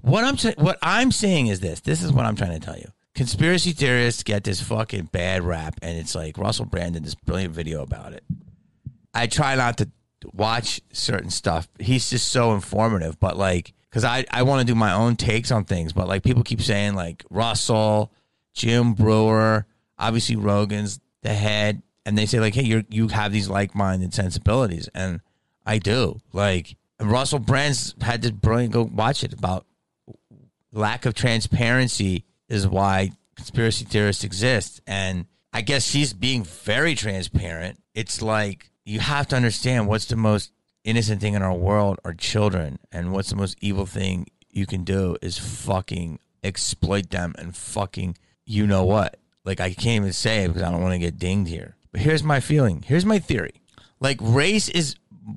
What 0.00 0.24
I'm 0.24 0.36
what 0.62 0.78
I'm 0.80 1.12
saying 1.12 1.48
is 1.48 1.60
this. 1.60 1.80
This 1.80 2.02
is 2.02 2.12
what 2.12 2.24
I'm 2.24 2.36
trying 2.36 2.58
to 2.58 2.64
tell 2.64 2.76
you. 2.76 2.90
Conspiracy 3.14 3.72
theorists 3.72 4.22
get 4.22 4.44
this 4.44 4.62
fucking 4.62 5.06
bad 5.06 5.42
rap, 5.42 5.78
and 5.82 5.98
it's 5.98 6.14
like 6.14 6.38
Russell 6.38 6.64
Brand 6.64 6.94
did 6.94 7.04
this 7.04 7.14
brilliant 7.14 7.54
video 7.54 7.82
about 7.82 8.12
it. 8.12 8.24
I 9.12 9.26
try 9.26 9.56
not 9.56 9.78
to 9.78 9.90
watch 10.32 10.80
certain 10.92 11.30
stuff. 11.30 11.68
He's 11.78 12.10
just 12.10 12.28
so 12.28 12.54
informative, 12.54 13.18
but 13.18 13.36
like, 13.36 13.72
because 13.88 14.04
I, 14.04 14.24
I 14.30 14.44
want 14.44 14.66
to 14.66 14.72
do 14.72 14.76
my 14.76 14.92
own 14.92 15.16
takes 15.16 15.50
on 15.50 15.64
things, 15.64 15.92
but 15.92 16.06
like 16.06 16.22
people 16.22 16.44
keep 16.44 16.62
saying 16.62 16.94
like 16.94 17.24
Russell, 17.30 18.12
Jim 18.54 18.94
Breuer, 18.94 19.66
obviously 19.98 20.36
Rogan's 20.36 21.00
the 21.22 21.34
head, 21.34 21.82
and 22.06 22.16
they 22.16 22.26
say 22.26 22.40
like, 22.40 22.54
hey, 22.54 22.62
you 22.62 22.84
you 22.88 23.08
have 23.08 23.32
these 23.32 23.48
like 23.48 23.74
minded 23.74 24.14
sensibilities, 24.14 24.88
and 24.94 25.20
I 25.66 25.78
do. 25.78 26.20
Like 26.32 26.76
and 26.98 27.10
Russell 27.10 27.38
Brand's 27.38 27.94
had 28.00 28.22
this 28.22 28.30
brilliant 28.30 28.72
go 28.72 28.82
watch 28.82 29.24
it 29.24 29.32
about 29.32 29.66
lack 30.72 31.06
of 31.06 31.14
transparency 31.14 32.24
is 32.50 32.66
why 32.66 33.12
conspiracy 33.36 33.86
theorists 33.86 34.24
exist. 34.24 34.82
And 34.86 35.26
I 35.52 35.62
guess 35.62 35.84
she's 35.86 36.12
being 36.12 36.44
very 36.44 36.94
transparent. 36.94 37.80
It's 37.94 38.20
like 38.20 38.70
you 38.84 39.00
have 39.00 39.28
to 39.28 39.36
understand 39.36 39.88
what's 39.88 40.06
the 40.06 40.16
most 40.16 40.52
innocent 40.84 41.20
thing 41.20 41.34
in 41.34 41.42
our 41.42 41.54
world 41.54 41.98
are 42.04 42.12
children. 42.12 42.78
And 42.92 43.12
what's 43.12 43.30
the 43.30 43.36
most 43.36 43.56
evil 43.60 43.86
thing 43.86 44.26
you 44.50 44.66
can 44.66 44.84
do 44.84 45.16
is 45.22 45.38
fucking 45.38 46.18
exploit 46.42 47.10
them 47.10 47.34
and 47.38 47.56
fucking 47.56 48.16
you 48.44 48.66
know 48.66 48.84
what. 48.84 49.18
Like 49.44 49.60
I 49.60 49.72
can't 49.72 50.02
even 50.02 50.12
say 50.12 50.44
it 50.44 50.48
because 50.48 50.62
I 50.62 50.70
don't 50.70 50.82
want 50.82 50.94
to 50.94 50.98
get 50.98 51.18
dinged 51.18 51.50
here. 51.50 51.76
But 51.92 52.02
here's 52.02 52.22
my 52.22 52.40
feeling. 52.40 52.82
Here's 52.82 53.06
my 53.06 53.18
theory. 53.18 53.62
Like 54.00 54.18
race 54.20 54.68
is 54.68 54.96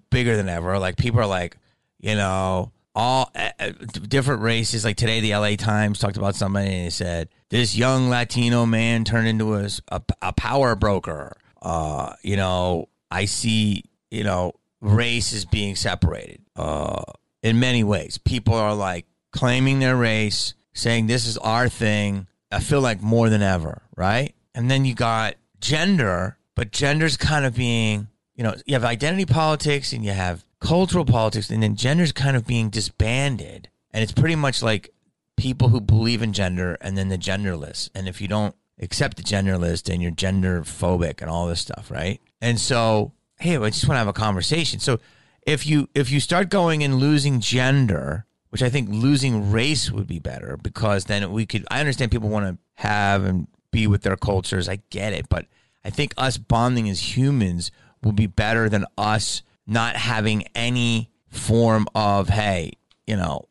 bigger 0.10 0.36
than 0.36 0.49
ever. 0.49 0.78
Like 0.80 0.97
people 0.97 1.19
are 1.19 1.26
like, 1.26 1.58
you 1.99 2.15
know, 2.15 2.71
all 2.95 3.32
uh, 3.36 3.69
different 4.08 4.41
races. 4.41 4.86
Like 4.86 4.97
today, 4.97 5.19
the 5.19 5.36
LA 5.36 5.56
Times 5.56 5.99
talked 5.99 6.17
about 6.17 6.36
somebody 6.36 6.67
and 6.67 6.86
they 6.86 6.89
said 6.89 7.29
this 7.49 7.75
young 7.75 8.10
Latino 8.10 8.65
man 8.65 9.03
turned 9.03 9.27
into 9.27 9.56
a, 9.56 9.69
a, 9.89 10.01
a 10.21 10.34
power 10.34 10.75
broker. 10.75 11.36
Uh, 11.62 12.13
you 12.21 12.36
know, 12.36 12.89
I 13.10 13.25
see, 13.25 13.84
you 14.12 14.23
know, 14.23 14.53
race 14.82 15.34
is 15.34 15.45
being 15.45 15.75
separated 15.75 16.41
uh, 16.56 17.03
in 17.41 17.60
many 17.60 17.84
ways. 17.84 18.17
People 18.17 18.53
are 18.56 18.75
like 18.75 19.06
claiming 19.32 19.79
their 19.79 19.95
race, 19.95 20.53
saying 20.73 21.08
this 21.08 21.25
is 21.25 21.38
our 21.38 21.69
thing. 21.69 22.27
I 22.51 22.60
feel 22.60 22.82
like 22.82 23.01
more 23.01 23.29
than 23.29 23.41
ever, 23.41 23.82
right? 23.95 24.36
And 24.53 24.69
then 24.69 24.86
you 24.86 24.93
got 24.93 25.36
gender, 25.60 26.38
but 26.56 26.71
gender's 26.71 27.17
kind 27.17 27.45
of 27.45 27.56
being, 27.56 28.08
you 28.36 28.43
know, 28.43 28.53
you 28.65 28.75
have 28.75 28.84
identity 28.84 29.25
politics 29.25 29.93
and 29.93 30.06
you 30.06 30.12
have 30.12 30.45
cultural 30.63 31.06
politics, 31.06 31.49
and 31.49 31.62
then 31.62 31.76
gender's 31.76 32.13
kind 32.13 32.38
of 32.38 32.47
being 32.47 32.69
disbanded. 32.69 33.69
And 33.91 34.02
it's 34.02 34.13
pretty 34.13 34.36
much 34.36 34.63
like 34.63 34.91
people 35.36 35.69
who 35.69 35.82
believe 35.82 36.21
in 36.21 36.32
gender 36.34 36.78
and 36.80 36.97
then 36.97 37.10
the 37.10 37.17
genderless. 37.17 37.89
And 37.93 38.08
if 38.08 38.21
you 38.21 38.28
don't 38.28 38.56
accept 38.80 39.17
the 39.17 39.23
genderless, 39.23 39.84
then 39.84 39.99
you're 39.99 40.12
gender 40.12 40.62
phobic 40.62 41.21
and 41.21 41.30
all 41.30 41.47
this 41.47 41.60
stuff, 41.60 41.91
right? 41.91 42.21
And 42.41 42.60
so, 42.60 43.12
hey, 43.39 43.58
I 43.58 43.69
just 43.69 43.88
want 43.88 43.95
to 43.95 43.99
have 43.99 44.08
a 44.08 44.13
conversation. 44.13 44.80
So 44.80 44.99
if 45.45 45.67
you 45.67 45.89
if 45.93 46.10
you 46.10 46.21
start 46.21 46.49
going 46.49 46.82
and 46.82 46.95
losing 46.95 47.41
gender, 47.41 48.26
which 48.49 48.63
I 48.63 48.69
think 48.69 48.88
losing 48.89 49.52
race 49.52 49.91
would 49.91 50.08
be 50.08 50.19
better 50.19 50.58
because 50.58 51.06
then 51.06 51.30
we 51.32 51.45
could 51.45 51.65
I 51.69 51.82
understand 51.82 52.12
people 52.12 52.30
want 52.30 52.45
to 52.47 52.58
have 52.82 53.26
and 53.26 53.47
be 53.71 53.86
with 53.86 54.04
their 54.04 54.15
cultures. 54.15 54.69
I 54.69 54.80
get 54.89 55.12
it, 55.12 55.28
but 55.28 55.45
I 55.84 55.89
think 55.89 56.13
us 56.17 56.38
bonding 56.38 56.89
as 56.89 57.17
humans 57.17 57.69
will 58.02 58.13
be 58.13 58.28
better 58.28 58.69
than 58.69 58.86
us 58.97 59.41
not 59.65 59.95
having 59.95 60.45
any 60.56 61.10
form 61.30 61.88
of 61.95 62.30
hey, 62.30 62.73
you 63.08 63.15
know, 63.15 63.47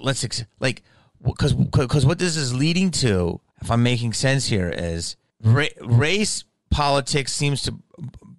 let's 0.00 0.24
ex- 0.24 0.44
like 0.58 0.82
because 1.24 1.52
because 1.54 2.06
what 2.06 2.18
this 2.18 2.36
is 2.36 2.54
leading 2.54 2.90
to, 2.92 3.40
if 3.60 3.70
I'm 3.70 3.82
making 3.82 4.12
sense 4.12 4.46
here, 4.46 4.72
is 4.74 5.16
ra- 5.42 5.66
race 5.80 6.44
politics 6.70 7.32
seems 7.32 7.62
to 7.62 7.74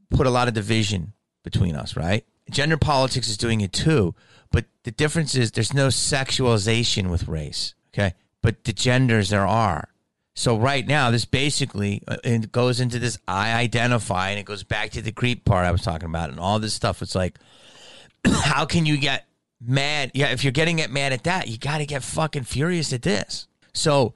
put 0.09 0.27
a 0.27 0.31
lot 0.31 0.47
of 0.47 0.53
division 0.53 1.13
between 1.43 1.75
us, 1.75 1.95
right? 1.95 2.25
Gender 2.49 2.77
politics 2.77 3.29
is 3.29 3.37
doing 3.37 3.61
it 3.61 3.71
too, 3.71 4.15
but 4.51 4.65
the 4.83 4.91
difference 4.91 5.35
is 5.35 5.51
there's 5.51 5.73
no 5.73 5.87
sexualization 5.87 7.09
with 7.09 7.27
race, 7.27 7.75
okay? 7.93 8.13
But 8.41 8.63
the 8.63 8.73
genders 8.73 9.29
there 9.29 9.47
are. 9.47 9.89
So 10.33 10.57
right 10.57 10.87
now, 10.87 11.11
this 11.11 11.25
basically 11.25 12.01
uh, 12.07 12.17
it 12.23 12.51
goes 12.51 12.79
into 12.79 12.99
this 12.99 13.17
I 13.27 13.53
identify, 13.53 14.29
and 14.29 14.39
it 14.39 14.45
goes 14.45 14.63
back 14.63 14.91
to 14.91 15.01
the 15.01 15.11
creep 15.11 15.45
part 15.45 15.65
I 15.65 15.71
was 15.71 15.81
talking 15.81 16.07
about, 16.07 16.29
and 16.29 16.39
all 16.39 16.59
this 16.59 16.73
stuff. 16.73 17.01
It's 17.01 17.15
like, 17.15 17.37
how 18.25 18.65
can 18.65 18.85
you 18.85 18.97
get 18.97 19.27
mad? 19.59 20.11
Yeah, 20.13 20.27
if 20.27 20.43
you're 20.43 20.51
getting 20.51 20.79
it 20.79 20.89
mad 20.89 21.13
at 21.13 21.25
that, 21.25 21.47
you 21.47 21.57
got 21.57 21.79
to 21.79 21.85
get 21.85 22.03
fucking 22.03 22.43
furious 22.43 22.93
at 22.93 23.01
this. 23.01 23.47
So 23.73 24.13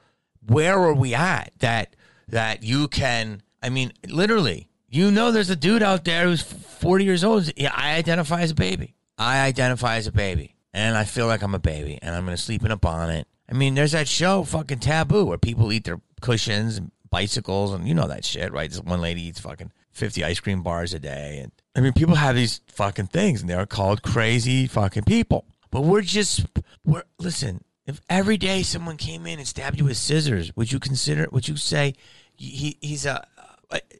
where 0.48 0.78
are 0.80 0.94
we 0.94 1.14
at 1.14 1.52
that 1.60 1.96
that 2.30 2.64
you 2.64 2.88
can? 2.88 3.42
I 3.62 3.70
mean, 3.70 3.92
literally, 4.08 4.70
you 4.90 5.12
know, 5.12 5.32
there's 5.32 5.50
a 5.50 5.56
dude 5.56 5.84
out 5.84 6.06
there 6.06 6.26
who's 6.26 6.42
40 6.42 7.04
years 7.04 7.24
old. 7.24 7.52
Yeah, 7.58 7.74
I 7.76 7.96
identify 7.96 8.42
as 8.42 8.52
a 8.52 8.56
baby. 8.56 8.96
I 9.18 9.46
identify 9.46 9.98
as 9.98 10.08
a 10.08 10.12
baby, 10.12 10.56
and 10.74 10.98
I 10.98 11.04
feel 11.04 11.28
like 11.28 11.42
I'm 11.42 11.56
a 11.56 11.60
baby, 11.60 12.00
and 12.02 12.16
I'm 12.16 12.26
gonna 12.26 12.38
sleep 12.38 12.64
in 12.64 12.72
a 12.72 12.78
bonnet. 12.78 13.28
I 13.50 13.54
mean, 13.54 13.76
there's 13.76 13.92
that 13.92 14.08
show, 14.08 14.44
fucking 14.44 14.80
Taboo, 14.80 15.26
where 15.26 15.38
people 15.38 15.72
eat 15.72 15.84
their 15.84 16.02
cushions 16.22 16.78
and 16.78 16.92
bicycles, 17.10 17.74
and 17.74 17.88
you 17.88 17.94
know 17.94 18.08
that 18.08 18.26
shit, 18.26 18.52
right? 18.52 18.70
This 18.70 18.82
one 18.82 19.02
lady 19.02 19.22
eats 19.22 19.40
fucking 19.40 19.72
50 19.92 20.24
ice 20.24 20.40
cream 20.40 20.64
bars 20.64 20.94
a 20.94 21.00
day. 21.00 21.40
And 21.44 21.52
I 21.76 21.82
mean, 21.82 21.94
people 21.94 22.16
have 22.16 22.36
these 22.36 22.62
fucking 22.68 23.08
things, 23.08 23.42
and 23.42 23.50
they're 23.50 23.66
called 23.66 24.02
crazy 24.02 24.68
fucking 24.68 25.04
people. 25.04 25.46
But 25.72 25.82
we're 25.82 26.02
just, 26.02 26.46
we're, 26.84 27.04
listen, 27.20 27.64
if 27.86 28.02
every 28.10 28.38
day 28.38 28.64
someone 28.64 28.98
came 28.98 29.28
in 29.28 29.40
and 29.40 29.48
stabbed 29.48 29.78
you 29.78 29.86
with 29.86 29.98
scissors, 29.98 30.56
would 30.56 30.72
you 30.72 30.80
consider, 30.80 31.28
would 31.32 31.48
you 31.48 31.56
say 31.56 31.94
he, 32.36 32.78
he's 32.82 33.06
a, 33.06 33.28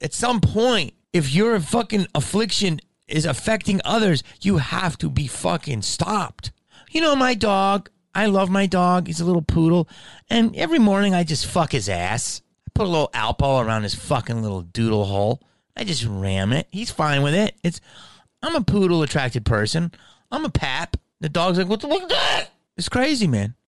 at 0.02 0.14
some 0.14 0.42
point, 0.42 0.94
if 1.14 1.34
your 1.34 1.60
fucking 1.60 2.08
affliction 2.14 2.80
is 3.08 3.26
affecting 3.26 3.82
others, 3.86 4.24
you 4.42 4.58
have 4.58 4.98
to 4.98 5.10
be 5.10 5.28
fucking 5.28 5.82
stopped. 5.82 6.52
You 6.92 7.02
know, 7.02 7.16
my 7.16 7.34
dog, 7.34 7.90
I 8.16 8.28
love 8.28 8.50
my 8.50 8.66
dog. 8.66 9.08
He's 9.08 9.20
a 9.20 9.26
little 9.26 9.42
poodle. 9.42 9.90
And 10.30 10.56
every 10.56 10.80
morning 10.80 11.14
I 11.14 11.24
just 11.24 11.46
fuck 11.46 11.74
his 11.74 11.90
ass. 11.90 12.42
I 12.66 12.72
put 12.74 12.88
a 12.88 12.90
little 12.90 13.10
Alpo 13.14 13.64
around 13.64 13.84
his 13.84 13.94
fucking 13.94 14.42
little 14.42 14.62
doodle 14.62 15.06
hole. 15.06 15.44
I 15.76 15.84
just 15.84 16.06
ram 16.06 16.54
it. 16.54 16.68
He's 16.72 16.90
fine 16.90 17.22
with 17.22 17.36
it. 17.36 17.56
It's 17.62 17.82
I'm 18.42 18.56
a 18.56 18.62
poodle 18.62 19.04
attracted 19.04 19.46
person. 19.46 19.92
I'm 20.32 20.46
a 20.46 20.50
pap. 20.50 20.96
The 21.20 21.30
dog's 21.30 21.58
like, 21.58 21.68
what 21.68 21.82
the 21.82 21.88
fuck 21.90 22.04
is 22.04 22.08
that? 22.10 22.48
It's 22.78 22.90
crazy, 22.90 23.28
man. 23.28 23.56